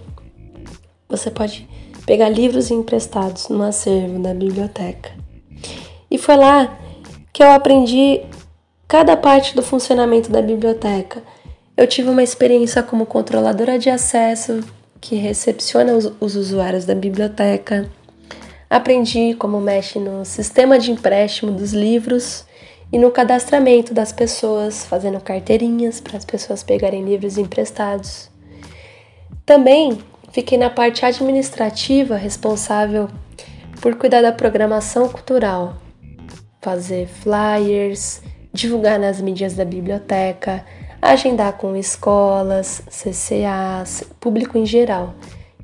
você 1.10 1.30
pode 1.30 1.67
pegar 2.06 2.30
livros 2.30 2.72
emprestados 2.72 3.50
no 3.50 3.62
acervo 3.63 4.19
da 4.19 4.34
biblioteca. 4.34 5.12
E 6.10 6.17
foi 6.17 6.38
lá 6.38 6.80
que 7.34 7.43
eu 7.43 7.52
aprendi 7.52 8.22
cada 8.88 9.17
parte 9.17 9.54
do 9.56 9.62
funcionamento 9.62 10.32
da 10.32 10.41
biblioteca. 10.41 11.22
Eu 11.76 11.86
tive 11.86 12.10
uma 12.10 12.24
experiência 12.24 12.82
como 12.82 13.06
controladora 13.06 13.78
de 13.78 13.89
acesso 13.89 14.62
que 15.02 15.15
recepciona 15.15 15.93
os, 15.93 16.12
os 16.22 16.36
usuários 16.38 16.86
da 16.86 16.95
biblioteca. 16.95 17.89
Aprendi 18.70 19.34
como 19.34 19.60
mexe 19.60 19.98
no 19.98 20.24
sistema 20.24 20.78
de 20.78 20.92
empréstimo 20.92 21.52
dos 21.52 21.74
livros 21.74 22.46
e 22.92 23.00
no 23.00 23.10
cadastramento 23.10 23.96
das 23.96 24.12
pessoas, 24.12 24.86
fazendo 24.86 25.20
carteirinhas 25.20 26.00
para 26.00 26.18
as 26.18 26.26
pessoas 26.26 26.62
pegarem 26.62 27.04
livros 27.04 27.40
emprestados. 27.40 28.30
Também 29.44 29.98
fiquei 30.32 30.56
na 30.56 30.70
parte 30.70 31.04
administrativa 31.04 32.16
responsável 32.16 33.10
por 33.82 33.96
cuidar 33.96 34.22
da 34.22 34.32
programação 34.32 35.10
cultural, 35.10 35.78
fazer 36.62 37.08
flyers, 37.08 38.22
divulgar 38.54 39.00
nas 39.00 39.20
mídias 39.20 39.56
da 39.56 39.66
biblioteca, 39.66 40.64
agendar 41.02 41.54
com 41.54 41.76
escolas, 41.76 42.84
CCAs, 42.88 44.04
público 44.20 44.60
em 44.60 44.66
geral. 44.66 45.16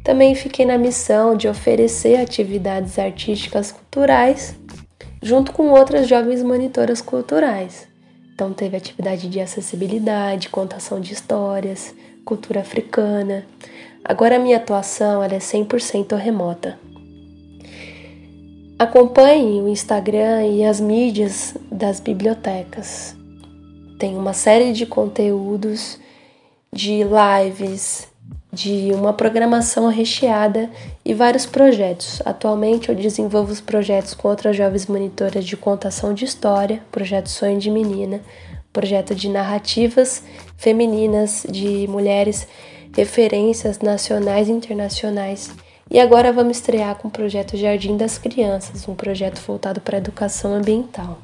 Também 0.05 0.35
fiquei 0.35 0.67
na 0.67 0.77
missão 0.77 1.35
de 1.35 1.47
oferecer 1.47 2.17
atividades 2.17 2.99
artísticas 2.99 3.71
culturais 3.71 4.55
junto 5.19 5.51
com 5.51 5.71
outras 5.71 6.07
jovens 6.07 6.43
monitoras 6.43 7.01
culturais. 7.01 7.87
Então 8.31 8.53
teve 8.53 8.77
atividade 8.77 9.27
de 9.27 9.39
acessibilidade, 9.39 10.49
contação 10.49 11.01
de 11.01 11.11
histórias, 11.11 11.95
cultura 12.23 12.59
africana. 12.59 13.47
Agora 14.03 14.35
a 14.35 14.39
minha 14.39 14.57
atuação 14.57 15.23
é 15.23 15.27
100% 15.27 16.15
remota. 16.15 16.77
Acompanhe 18.77 19.59
o 19.59 19.67
Instagram 19.67 20.45
e 20.45 20.63
as 20.63 20.79
mídias 20.79 21.57
das 21.71 21.99
bibliotecas. 21.99 23.15
Tem 23.97 24.15
uma 24.15 24.33
série 24.33 24.71
de 24.71 24.85
conteúdos, 24.85 25.99
de 26.71 27.01
lives, 27.03 28.07
de 28.55 28.93
uma 28.93 29.11
programação 29.11 29.89
recheada 29.89 30.69
e 31.03 31.13
vários 31.13 31.45
projetos. 31.45 32.21
Atualmente 32.23 32.87
eu 32.87 32.95
desenvolvo 32.95 33.51
os 33.51 33.59
projetos 33.59 34.13
com 34.13 34.29
outras 34.29 34.55
jovens 34.55 34.87
monitoras 34.87 35.43
de 35.43 35.57
contação 35.57 36.13
de 36.13 36.23
história, 36.23 36.81
projeto 36.89 37.27
Sonho 37.27 37.59
de 37.59 37.69
Menina, 37.69 38.21
projeto 38.71 39.13
de 39.13 39.27
narrativas 39.27 40.23
femininas 40.55 41.45
de 41.49 41.85
mulheres, 41.89 42.47
referências 42.95 43.79
nacionais 43.79 44.47
e 44.47 44.53
internacionais. 44.53 45.51
E 45.91 45.99
agora 45.99 46.31
vamos 46.31 46.57
estrear 46.57 46.95
com 46.95 47.09
o 47.09 47.11
projeto 47.11 47.57
Jardim 47.57 47.97
das 47.97 48.17
Crianças, 48.17 48.87
um 48.87 48.95
projeto 48.95 49.39
voltado 49.45 49.81
para 49.81 49.97
a 49.97 49.99
educação 49.99 50.53
ambiental. 50.53 51.19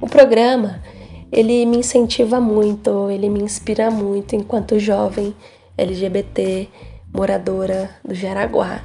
O 0.00 0.08
programa, 0.08 0.82
ele 1.30 1.64
me 1.66 1.78
incentiva 1.78 2.40
muito, 2.40 3.08
ele 3.10 3.30
me 3.30 3.42
inspira 3.42 3.92
muito 3.92 4.34
enquanto 4.34 4.78
jovem 4.78 5.32
LGBT 5.76 6.68
moradora 7.12 7.90
do 8.04 8.14
Jaraguá, 8.14 8.82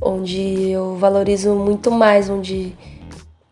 onde 0.00 0.70
eu 0.70 0.96
valorizo 0.96 1.54
muito 1.54 1.90
mais 1.90 2.30
onde, 2.30 2.76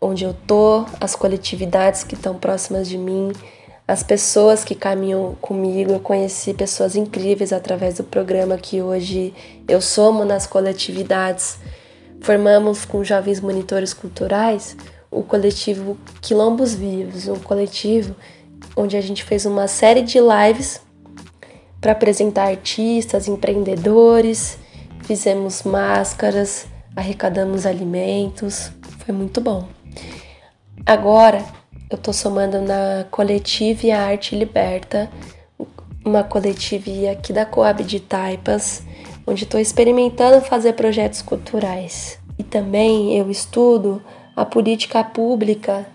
onde 0.00 0.24
eu 0.24 0.34
tô, 0.46 0.84
as 1.00 1.14
coletividades 1.14 2.04
que 2.04 2.14
estão 2.14 2.34
próximas 2.36 2.88
de 2.88 2.96
mim, 2.96 3.32
as 3.86 4.02
pessoas 4.02 4.64
que 4.64 4.74
caminham 4.74 5.36
comigo. 5.40 5.92
Eu 5.92 6.00
conheci 6.00 6.54
pessoas 6.54 6.94
incríveis 6.94 7.52
através 7.52 7.96
do 7.96 8.04
programa 8.04 8.56
que 8.56 8.80
hoje 8.80 9.34
eu 9.66 9.80
somo 9.80 10.24
nas 10.24 10.46
coletividades. 10.46 11.58
Formamos 12.20 12.84
com 12.84 13.02
jovens 13.02 13.40
monitores 13.40 13.92
culturais 13.92 14.76
o 15.10 15.22
coletivo 15.22 15.98
Quilombos 16.20 16.74
Vivos, 16.74 17.26
um 17.26 17.36
coletivo 17.36 18.14
onde 18.76 18.96
a 18.96 19.00
gente 19.00 19.24
fez 19.24 19.44
uma 19.44 19.66
série 19.66 20.02
de 20.02 20.18
lives 20.20 20.80
para 21.80 21.92
apresentar 21.92 22.48
artistas, 22.48 23.26
empreendedores, 23.26 24.58
fizemos 25.04 25.62
máscaras, 25.62 26.66
arrecadamos 26.94 27.64
alimentos, 27.64 28.70
foi 28.98 29.14
muito 29.14 29.40
bom. 29.40 29.66
Agora 30.84 31.44
eu 31.90 31.96
estou 31.96 32.12
somando 32.14 32.60
na 32.60 33.04
Coletive 33.10 33.90
Arte 33.90 34.36
Liberta, 34.36 35.10
uma 36.04 36.22
coletive 36.22 37.08
aqui 37.08 37.32
da 37.32 37.44
Coab 37.44 37.82
de 37.82 38.00
Taipas, 38.00 38.82
onde 39.26 39.44
estou 39.44 39.60
experimentando 39.60 40.40
fazer 40.40 40.74
projetos 40.74 41.22
culturais. 41.22 42.18
E 42.38 42.42
também 42.42 43.16
eu 43.18 43.30
estudo 43.30 44.02
a 44.34 44.44
política 44.44 45.04
pública 45.04 45.86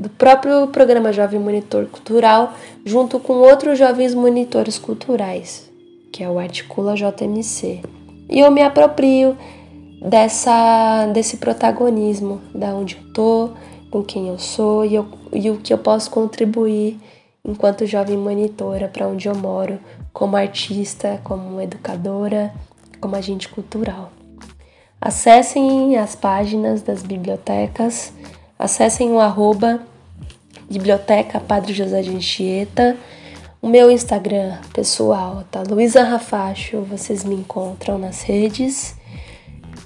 do 0.00 0.08
próprio 0.08 0.66
programa 0.68 1.12
Jovem 1.12 1.38
Monitor 1.38 1.86
Cultural, 1.86 2.54
junto 2.84 3.20
com 3.20 3.34
outros 3.34 3.78
jovens 3.78 4.14
monitores 4.14 4.78
culturais, 4.78 5.70
que 6.10 6.24
é 6.24 6.28
o 6.28 6.38
Articula 6.38 6.94
JMC. 6.94 7.82
E 8.28 8.40
eu 8.40 8.50
me 8.50 8.62
aproprio 8.62 9.36
dessa 10.00 11.06
desse 11.12 11.36
protagonismo, 11.36 12.40
da 12.54 12.74
onde 12.74 12.96
eu 12.96 13.12
tô, 13.12 13.50
com 13.90 14.02
quem 14.02 14.28
eu 14.28 14.38
sou 14.38 14.84
e, 14.84 14.94
eu, 14.94 15.06
e 15.32 15.50
o 15.50 15.58
que 15.58 15.72
eu 15.72 15.78
posso 15.78 16.10
contribuir 16.10 16.98
enquanto 17.44 17.86
jovem 17.86 18.16
monitora 18.16 18.88
para 18.88 19.06
onde 19.06 19.28
eu 19.28 19.34
moro, 19.34 19.78
como 20.12 20.36
artista, 20.36 21.20
como 21.22 21.60
educadora, 21.60 22.52
como 23.00 23.16
agente 23.16 23.48
cultural. 23.48 24.10
Acessem 25.00 25.96
as 25.96 26.14
páginas 26.14 26.82
das 26.82 27.02
bibliotecas 27.02 28.12
Acessem 28.60 29.10
o 29.10 29.18
arroba 29.18 29.80
Biblioteca 30.70 31.40
Padre 31.40 31.72
José 31.72 32.00
de 32.00 32.14
Anchieta. 32.14 32.96
O 33.60 33.68
meu 33.68 33.90
Instagram 33.90 34.56
pessoal 34.72 35.42
tá 35.50 35.64
Luísa 35.68 36.04
Rafacho, 36.04 36.82
vocês 36.82 37.24
me 37.24 37.34
encontram 37.34 37.98
nas 37.98 38.22
redes. 38.22 38.96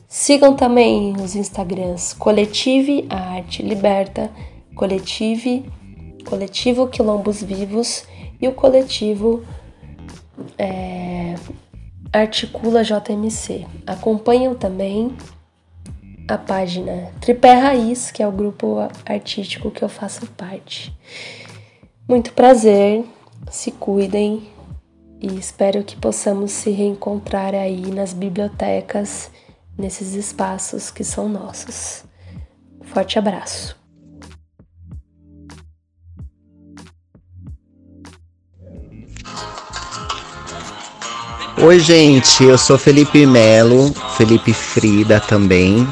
Sigam 0.06 0.54
também 0.54 1.14
os 1.16 1.34
Instagrams 1.34 2.12
Coletive 2.12 3.06
a 3.08 3.36
Arte 3.36 3.62
Liberta, 3.62 4.30
Coletive, 4.74 5.64
Coletivo 6.26 6.86
Quilombos 6.86 7.42
Vivos 7.42 8.04
e 8.38 8.46
o 8.46 8.52
Coletivo 8.52 9.42
é, 10.58 11.34
Articula 12.12 12.84
JMC. 12.84 13.66
Acompanham 13.86 14.54
também 14.54 15.16
a 16.26 16.38
página 16.38 17.12
Tripé 17.20 17.54
Raiz, 17.54 18.10
que 18.10 18.22
é 18.22 18.28
o 18.28 18.32
grupo 18.32 18.78
artístico 19.04 19.70
que 19.70 19.82
eu 19.82 19.88
faço 19.88 20.26
parte. 20.28 20.96
Muito 22.08 22.32
prazer, 22.32 23.04
se 23.50 23.70
cuidem 23.70 24.48
e 25.20 25.38
espero 25.38 25.82
que 25.84 25.96
possamos 25.96 26.50
se 26.50 26.70
reencontrar 26.70 27.54
aí 27.54 27.90
nas 27.90 28.12
bibliotecas, 28.12 29.30
nesses 29.76 30.14
espaços 30.14 30.90
que 30.90 31.04
são 31.04 31.28
nossos. 31.28 32.04
Forte 32.82 33.18
abraço. 33.18 33.76
Oi, 41.62 41.78
gente, 41.78 42.44
eu 42.44 42.58
sou 42.58 42.76
Felipe 42.76 43.24
Melo, 43.24 43.92
Felipe 44.16 44.52
Frida 44.52 45.20
também. 45.20 45.86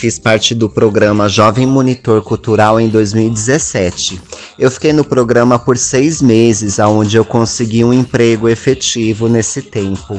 Fiz 0.00 0.18
parte 0.18 0.54
do 0.54 0.66
programa 0.66 1.28
Jovem 1.28 1.66
Monitor 1.66 2.22
Cultural 2.22 2.80
em 2.80 2.88
2017. 2.88 4.18
Eu 4.58 4.70
fiquei 4.70 4.94
no 4.94 5.04
programa 5.04 5.58
por 5.58 5.76
seis 5.76 6.22
meses, 6.22 6.78
onde 6.78 7.18
eu 7.18 7.22
consegui 7.22 7.84
um 7.84 7.92
emprego 7.92 8.48
efetivo 8.48 9.28
nesse 9.28 9.60
tempo. 9.60 10.18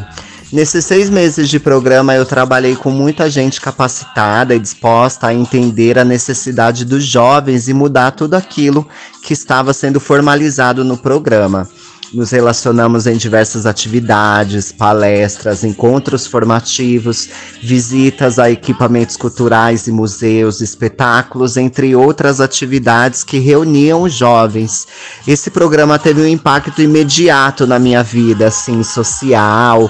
Nesses 0.53 0.85
seis 0.85 1.09
meses 1.09 1.49
de 1.49 1.59
programa, 1.59 2.13
eu 2.13 2.27
trabalhei 2.27 2.75
com 2.75 2.91
muita 2.91 3.27
gente 3.27 3.59
capacitada 3.59 4.53
e 4.53 4.59
disposta 4.59 5.25
a 5.25 5.33
entender 5.33 5.97
a 5.97 6.05
necessidade 6.05 6.85
dos 6.85 7.03
jovens 7.03 7.67
e 7.67 7.73
mudar 7.73 8.11
tudo 8.11 8.35
aquilo 8.35 8.87
que 9.23 9.33
estava 9.33 9.73
sendo 9.73 9.99
formalizado 9.99 10.85
no 10.85 10.95
programa. 10.95 11.67
Nos 12.13 12.31
relacionamos 12.31 13.07
em 13.07 13.15
diversas 13.15 13.65
atividades, 13.65 14.69
palestras, 14.69 15.63
encontros 15.63 16.27
formativos, 16.27 17.29
visitas 17.61 18.37
a 18.37 18.51
equipamentos 18.51 19.15
culturais 19.15 19.87
e 19.87 19.93
museus, 19.93 20.59
espetáculos, 20.59 21.55
entre 21.55 21.95
outras 21.95 22.41
atividades 22.41 23.23
que 23.23 23.39
reuniam 23.39 24.01
os 24.01 24.13
jovens. 24.13 24.85
Esse 25.25 25.49
programa 25.49 25.97
teve 25.97 26.21
um 26.21 26.27
impacto 26.27 26.81
imediato 26.81 27.65
na 27.65 27.79
minha 27.79 28.03
vida, 28.03 28.47
assim, 28.47 28.83
social, 28.83 29.89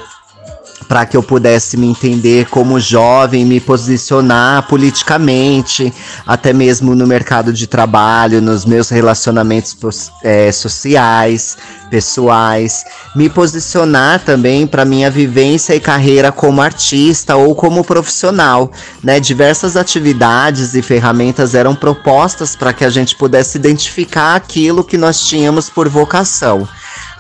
para 0.88 1.06
que 1.06 1.16
eu 1.16 1.24
pudesse 1.24 1.78
me 1.78 1.88
entender 1.88 2.48
como 2.50 2.80
jovem, 2.80 3.46
me 3.46 3.60
posicionar 3.60 4.68
politicamente, 4.68 5.94
até 6.26 6.52
mesmo 6.54 6.96
no 6.96 7.08
mercado 7.08 7.54
de 7.54 7.68
trabalho, 7.68 8.42
nos 8.42 8.66
meus 8.66 8.90
relacionamentos 8.90 10.12
é, 10.24 10.52
sociais, 10.52 11.58
pessoais, 11.90 12.86
me 13.14 13.30
posicionar 13.30 14.22
também 14.24 14.66
para 14.66 14.86
minha 14.86 15.12
vivência 15.12 15.76
e 15.76 15.80
carreira 15.80 16.32
como 16.32 16.62
artista 16.62 17.36
ou 17.36 17.54
como 17.54 17.84
profissional, 17.84 18.72
né? 19.04 19.20
Diversas 19.20 19.76
atividades 19.76 20.74
e 20.74 20.82
ferramentas 20.82 21.54
eram 21.54 21.76
propostas 21.76 22.56
para 22.56 22.72
que 22.72 22.86
a 22.86 22.90
gente 22.90 23.16
pudesse 23.16 23.58
identificar 23.58 24.36
aquilo 24.36 24.84
que 24.84 24.98
nós 24.98 25.20
tínhamos 25.28 25.70
por 25.70 25.90
vocação. 25.90 26.68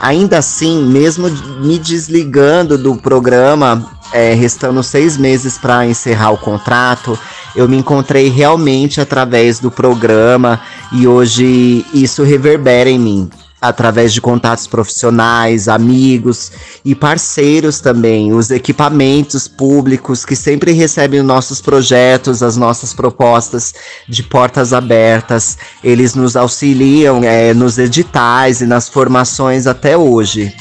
Ainda 0.02 0.40
assim, 0.40 0.84
mesmo 0.84 1.30
me 1.60 1.78
desligando 1.78 2.76
do 2.76 2.96
programa, 2.96 3.88
é, 4.12 4.34
restando 4.34 4.82
seis 4.82 5.16
meses 5.16 5.60
para 5.60 5.86
encerrar 5.86 6.32
o 6.32 6.38
contrato, 6.40 7.18
eu 7.56 7.70
me 7.70 7.78
encontrei 7.78 8.28
realmente 8.28 9.00
através 9.00 9.60
do 9.60 9.70
programa 9.70 10.60
e 10.92 11.08
hoje 11.08 11.86
isso 11.94 12.24
reverbera 12.24 12.90
em 12.90 12.98
mim 12.98 13.30
através 13.62 14.12
de 14.12 14.20
contatos 14.20 14.66
profissionais, 14.66 15.68
amigos 15.68 16.52
e 16.84 16.96
parceiros 16.96 17.80
também, 17.80 18.34
os 18.34 18.50
equipamentos 18.50 19.48
públicos 19.48 20.26
que 20.26 20.36
sempre 20.36 20.72
recebem 20.72 21.20
os 21.20 21.26
nossos 21.26 21.62
projetos, 21.62 22.42
as 22.42 22.58
nossas 22.58 22.92
propostas 22.92 23.74
de 24.10 24.24
portas 24.24 24.74
abertas. 24.74 25.60
Eles 25.84 26.16
nos 26.16 26.36
auxiliam 26.36 27.24
é, 27.24 27.54
nos 27.54 27.78
editais 27.78 28.62
e 28.62 28.66
nas 28.66 28.90
formações 28.90 29.68
até 29.68 29.96
hoje. 29.96 30.52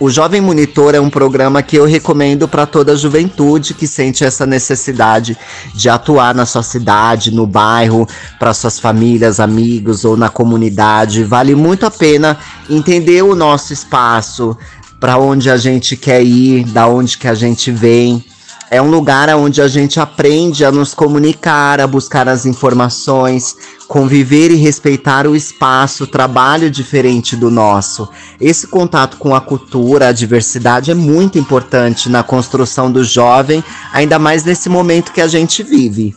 O 0.00 0.08
Jovem 0.08 0.40
Monitor 0.40 0.94
é 0.94 1.00
um 1.00 1.10
programa 1.10 1.62
que 1.62 1.76
eu 1.76 1.84
recomendo 1.84 2.48
para 2.48 2.64
toda 2.64 2.92
a 2.92 2.96
juventude 2.96 3.74
que 3.74 3.86
sente 3.86 4.24
essa 4.24 4.46
necessidade 4.46 5.36
de 5.74 5.90
atuar 5.90 6.34
na 6.34 6.46
sua 6.46 6.62
cidade, 6.62 7.30
no 7.30 7.46
bairro, 7.46 8.08
para 8.38 8.54
suas 8.54 8.80
famílias, 8.80 9.38
amigos 9.38 10.02
ou 10.06 10.16
na 10.16 10.30
comunidade. 10.30 11.22
Vale 11.22 11.54
muito 11.54 11.84
a 11.84 11.90
pena 11.90 12.38
entender 12.70 13.20
o 13.20 13.34
nosso 13.34 13.74
espaço, 13.74 14.56
para 14.98 15.18
onde 15.18 15.50
a 15.50 15.58
gente 15.58 15.94
quer 15.98 16.22
ir, 16.22 16.64
da 16.64 16.86
onde 16.86 17.18
que 17.18 17.28
a 17.28 17.34
gente 17.34 17.70
vem 17.70 18.24
É 18.72 18.80
um 18.80 18.88
lugar 18.88 19.28
onde 19.34 19.60
a 19.60 19.66
gente 19.66 19.98
aprende 19.98 20.64
a 20.64 20.70
nos 20.70 20.94
comunicar, 20.94 21.80
a 21.80 21.88
buscar 21.88 22.28
as 22.28 22.46
informações, 22.46 23.56
conviver 23.88 24.52
e 24.52 24.54
respeitar 24.54 25.26
o 25.26 25.34
espaço, 25.34 26.04
o 26.04 26.06
trabalho 26.06 26.70
diferente 26.70 27.34
do 27.34 27.50
nosso. 27.50 28.08
Esse 28.40 28.68
contato 28.68 29.16
com 29.16 29.34
a 29.34 29.40
cultura, 29.40 30.06
a 30.06 30.12
diversidade 30.12 30.92
é 30.92 30.94
muito 30.94 31.36
importante 31.36 32.08
na 32.08 32.22
construção 32.22 32.92
do 32.92 33.02
jovem, 33.02 33.64
ainda 33.92 34.20
mais 34.20 34.44
nesse 34.44 34.68
momento 34.68 35.10
que 35.10 35.20
a 35.20 35.26
gente 35.26 35.64
vive. 35.64 36.14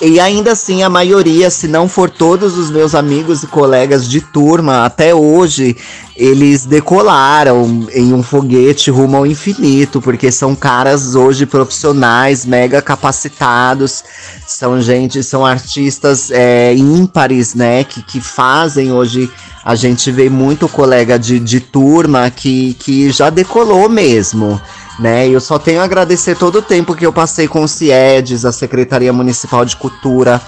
E 0.00 0.20
ainda 0.20 0.52
assim, 0.52 0.84
a 0.84 0.88
maioria, 0.88 1.50
se 1.50 1.66
não 1.66 1.88
for 1.88 2.08
todos 2.08 2.56
os 2.56 2.70
meus 2.70 2.94
amigos 2.94 3.42
e 3.42 3.48
colegas 3.48 4.08
de 4.08 4.20
turma, 4.20 4.84
até 4.84 5.12
hoje, 5.12 5.76
eles 6.14 6.64
decolaram 6.64 7.88
em 7.92 8.12
um 8.12 8.22
foguete 8.22 8.92
rumo 8.92 9.16
ao 9.16 9.26
infinito, 9.26 10.00
porque 10.00 10.30
são 10.30 10.54
caras 10.54 11.16
hoje 11.16 11.46
profissionais, 11.46 12.46
mega 12.46 12.80
capacitados, 12.80 14.04
são 14.46 14.80
gente, 14.80 15.20
são 15.24 15.44
artistas 15.44 16.30
é, 16.30 16.72
ímpares, 16.74 17.54
né, 17.54 17.82
que, 17.82 18.00
que 18.00 18.20
fazem 18.20 18.92
hoje. 18.92 19.28
A 19.64 19.74
gente 19.74 20.10
vê 20.10 20.30
muito 20.30 20.68
colega 20.68 21.18
de, 21.18 21.38
de 21.38 21.60
turma 21.60 22.30
que, 22.30 22.74
que 22.74 23.10
já 23.10 23.30
decolou 23.30 23.88
mesmo 23.88 24.60
né? 24.98 25.28
Eu 25.28 25.40
só 25.40 25.58
tenho 25.58 25.80
a 25.80 25.84
agradecer 25.84 26.36
todo 26.36 26.58
o 26.58 26.62
tempo 26.62 26.94
que 26.94 27.06
eu 27.06 27.12
passei 27.12 27.46
com 27.46 27.62
o 27.62 27.68
CIEDES, 27.68 28.44
a 28.44 28.52
Secretaria 28.52 29.12
Municipal 29.12 29.64
de 29.64 29.76
Cultura, 29.76 30.42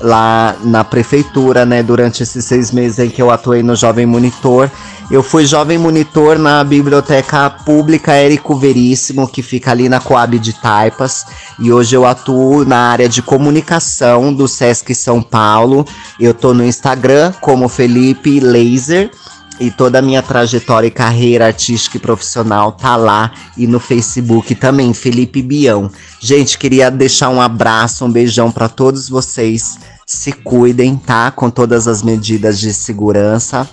lá 0.00 0.56
na 0.62 0.84
prefeitura, 0.84 1.64
né? 1.64 1.82
Durante 1.82 2.22
esses 2.22 2.44
seis 2.44 2.70
meses 2.70 2.98
em 2.98 3.08
que 3.08 3.20
eu 3.20 3.30
atuei 3.30 3.62
no 3.62 3.74
Jovem 3.74 4.06
Monitor. 4.06 4.70
Eu 5.08 5.22
fui 5.22 5.46
jovem 5.46 5.78
monitor 5.78 6.36
na 6.36 6.64
Biblioteca 6.64 7.48
Pública 7.48 8.12
Érico 8.14 8.56
Veríssimo, 8.56 9.28
que 9.28 9.40
fica 9.40 9.70
ali 9.70 9.88
na 9.88 10.00
Coab 10.00 10.36
de 10.36 10.52
Taipas. 10.52 11.24
E 11.60 11.70
hoje 11.70 11.94
eu 11.94 12.04
atuo 12.04 12.64
na 12.64 12.90
área 12.90 13.08
de 13.08 13.22
comunicação 13.22 14.34
do 14.34 14.48
Sesc 14.48 14.92
São 14.96 15.22
Paulo. 15.22 15.86
Eu 16.18 16.34
tô 16.34 16.52
no 16.52 16.64
Instagram 16.64 17.32
como 17.40 17.68
Felipe 17.68 18.40
Laser 18.40 19.12
e 19.58 19.70
toda 19.70 19.98
a 19.98 20.02
minha 20.02 20.22
trajetória 20.22 20.86
e 20.86 20.90
carreira 20.90 21.46
artística 21.46 21.96
e 21.96 22.00
profissional 22.00 22.72
tá 22.72 22.96
lá 22.96 23.32
e 23.56 23.66
no 23.66 23.80
Facebook 23.80 24.54
também, 24.54 24.92
Felipe 24.92 25.42
Bião. 25.42 25.90
Gente, 26.20 26.58
queria 26.58 26.90
deixar 26.90 27.28
um 27.28 27.40
abraço, 27.40 28.04
um 28.04 28.10
beijão 28.10 28.50
para 28.50 28.68
todos 28.68 29.08
vocês. 29.08 29.78
Se 30.06 30.32
cuidem, 30.32 30.96
tá? 30.96 31.30
Com 31.30 31.50
todas 31.50 31.88
as 31.88 32.02
medidas 32.02 32.60
de 32.60 32.72
segurança. 32.72 33.68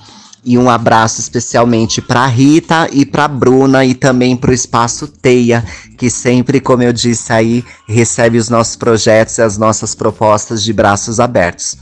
E 0.46 0.58
um 0.58 0.70
abraço 0.70 1.22
especialmente 1.22 2.02
para 2.02 2.26
Rita 2.26 2.90
e 2.92 3.06
para 3.06 3.30
Bruna 3.30 3.86
e 3.86 3.94
também 3.94 4.36
para 4.36 4.52
o 4.52 4.54
Espaço 4.54 5.08
Teia, 5.08 5.64
que 5.98 6.10
sempre, 6.10 6.60
como 6.60 6.84
eu 6.84 6.92
disse 6.92 7.32
aí, 7.32 7.64
recebe 7.88 8.38
os 8.38 8.50
nossos 8.50 8.76
projetos 8.76 9.38
e 9.38 9.42
as 9.42 9.58
nossas 9.58 9.96
propostas 9.96 10.62
de 10.62 10.74
braços 10.74 11.22
abertos. 11.22 11.78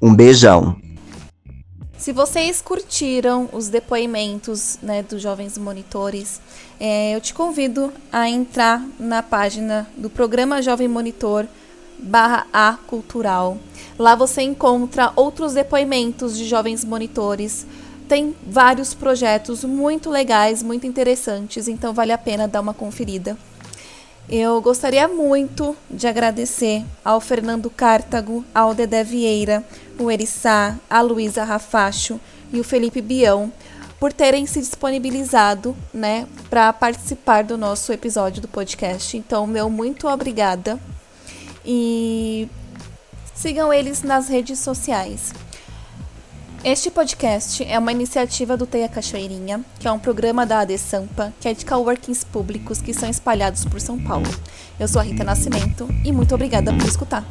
Um 0.00 0.14
beijão. 0.14 0.83
Se 2.04 2.12
vocês 2.12 2.60
curtiram 2.60 3.48
os 3.50 3.70
depoimentos 3.70 4.78
né, 4.82 5.02
dos 5.02 5.22
jovens 5.22 5.56
monitores, 5.56 6.38
é, 6.78 7.16
eu 7.16 7.20
te 7.22 7.32
convido 7.32 7.90
a 8.12 8.28
entrar 8.28 8.86
na 9.00 9.22
página 9.22 9.88
do 9.96 10.10
programa 10.10 10.60
Jovem 10.60 10.86
Monitor 10.86 11.46
barra 11.98 12.46
A 12.52 12.76
Cultural. 12.86 13.56
Lá 13.98 14.14
você 14.14 14.42
encontra 14.42 15.14
outros 15.16 15.54
depoimentos 15.54 16.36
de 16.36 16.44
jovens 16.44 16.84
monitores. 16.84 17.66
Tem 18.06 18.36
vários 18.46 18.92
projetos 18.92 19.64
muito 19.64 20.10
legais, 20.10 20.62
muito 20.62 20.86
interessantes, 20.86 21.68
então 21.68 21.94
vale 21.94 22.12
a 22.12 22.18
pena 22.18 22.46
dar 22.46 22.60
uma 22.60 22.74
conferida. 22.74 23.34
Eu 24.28 24.60
gostaria 24.62 25.06
muito 25.06 25.76
de 25.90 26.06
agradecer 26.06 26.82
ao 27.04 27.20
Fernando 27.20 27.68
Cártago, 27.68 28.44
ao 28.54 28.74
Dedé 28.74 29.04
Vieira, 29.04 29.62
o 29.98 30.10
Erissá, 30.10 30.78
a 30.88 31.00
Luísa 31.02 31.44
Rafacho 31.44 32.18
e 32.52 32.58
o 32.58 32.64
Felipe 32.64 33.02
Bião 33.02 33.52
por 34.00 34.12
terem 34.12 34.44
se 34.46 34.60
disponibilizado, 34.60 35.76
né, 35.92 36.26
para 36.50 36.72
participar 36.72 37.44
do 37.44 37.56
nosso 37.56 37.92
episódio 37.92 38.42
do 38.42 38.48
podcast. 38.48 39.16
Então, 39.16 39.46
meu 39.46 39.70
muito 39.70 40.08
obrigada. 40.08 40.78
E 41.64 42.48
sigam 43.34 43.72
eles 43.72 44.02
nas 44.02 44.28
redes 44.28 44.58
sociais. 44.58 45.32
Este 46.64 46.90
podcast 46.90 47.62
é 47.62 47.78
uma 47.78 47.92
iniciativa 47.92 48.56
do 48.56 48.66
Teia 48.66 48.88
Cachoeirinha, 48.88 49.62
que 49.78 49.86
é 49.86 49.92
um 49.92 49.98
programa 49.98 50.46
da 50.46 50.60
AD 50.60 50.78
Sampa, 50.78 51.30
que 51.38 51.46
é 51.46 51.52
de 51.52 51.62
coworkings 51.62 52.24
públicos 52.24 52.80
que 52.80 52.94
são 52.94 53.10
espalhados 53.10 53.66
por 53.66 53.78
São 53.82 54.02
Paulo. 54.02 54.24
Eu 54.80 54.88
sou 54.88 54.98
a 54.98 55.04
Rita 55.04 55.22
Nascimento 55.22 55.86
e 56.02 56.10
muito 56.10 56.34
obrigada 56.34 56.72
por 56.72 56.88
escutar. 56.88 57.22